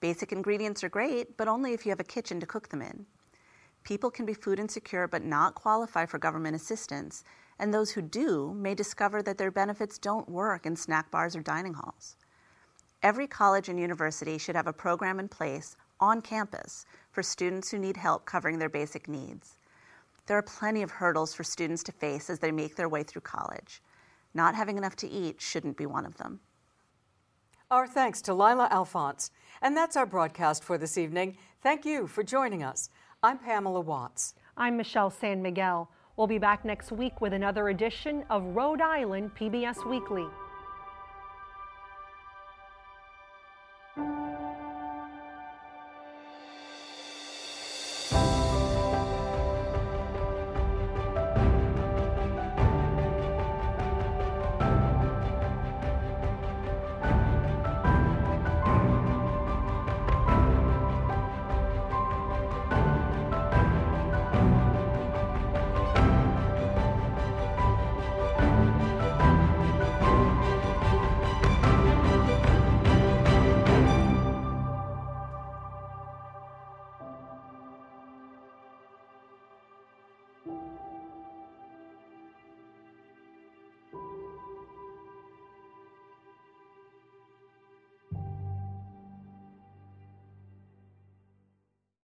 Basic 0.00 0.32
ingredients 0.32 0.82
are 0.82 0.88
great, 0.88 1.36
but 1.36 1.48
only 1.48 1.74
if 1.74 1.84
you 1.84 1.90
have 1.90 2.00
a 2.00 2.04
kitchen 2.04 2.40
to 2.40 2.46
cook 2.46 2.70
them 2.70 2.80
in. 2.80 3.04
People 3.84 4.10
can 4.10 4.24
be 4.24 4.32
food 4.32 4.58
insecure 4.58 5.06
but 5.06 5.22
not 5.22 5.54
qualify 5.54 6.06
for 6.06 6.18
government 6.18 6.56
assistance, 6.56 7.24
and 7.58 7.74
those 7.74 7.90
who 7.90 8.00
do 8.00 8.54
may 8.54 8.74
discover 8.74 9.22
that 9.22 9.36
their 9.36 9.50
benefits 9.50 9.98
don't 9.98 10.30
work 10.30 10.64
in 10.64 10.76
snack 10.76 11.10
bars 11.10 11.36
or 11.36 11.42
dining 11.42 11.74
halls. 11.74 12.16
Every 13.02 13.26
college 13.26 13.68
and 13.68 13.78
university 13.78 14.38
should 14.38 14.56
have 14.56 14.66
a 14.66 14.72
program 14.72 15.20
in 15.20 15.28
place 15.28 15.76
on 16.00 16.22
campus 16.22 16.86
for 17.12 17.22
students 17.22 17.70
who 17.70 17.78
need 17.78 17.98
help 17.98 18.24
covering 18.24 18.58
their 18.58 18.70
basic 18.70 19.08
needs. 19.08 19.58
There 20.30 20.38
are 20.38 20.42
plenty 20.42 20.82
of 20.82 20.92
hurdles 20.92 21.34
for 21.34 21.42
students 21.42 21.82
to 21.82 21.90
face 21.90 22.30
as 22.30 22.38
they 22.38 22.52
make 22.52 22.76
their 22.76 22.88
way 22.88 23.02
through 23.02 23.22
college. 23.22 23.82
Not 24.32 24.54
having 24.54 24.78
enough 24.78 24.94
to 24.98 25.10
eat 25.10 25.40
shouldn't 25.40 25.76
be 25.76 25.86
one 25.86 26.06
of 26.06 26.18
them. 26.18 26.38
Our 27.68 27.88
thanks 27.88 28.22
to 28.22 28.32
Lylah 28.32 28.68
Alphonse. 28.70 29.32
And 29.60 29.76
that's 29.76 29.96
our 29.96 30.06
broadcast 30.06 30.62
for 30.62 30.78
this 30.78 30.96
evening. 30.96 31.36
Thank 31.64 31.84
you 31.84 32.06
for 32.06 32.22
joining 32.22 32.62
us. 32.62 32.90
I'm 33.24 33.38
Pamela 33.38 33.80
Watts. 33.80 34.34
I'm 34.56 34.76
Michelle 34.76 35.10
San 35.10 35.42
Miguel. 35.42 35.90
We'll 36.16 36.28
be 36.28 36.38
back 36.38 36.64
next 36.64 36.92
week 36.92 37.20
with 37.20 37.32
another 37.32 37.70
edition 37.70 38.24
of 38.30 38.44
Rhode 38.54 38.80
Island 38.82 39.32
PBS 39.34 39.84
Weekly. 39.84 40.28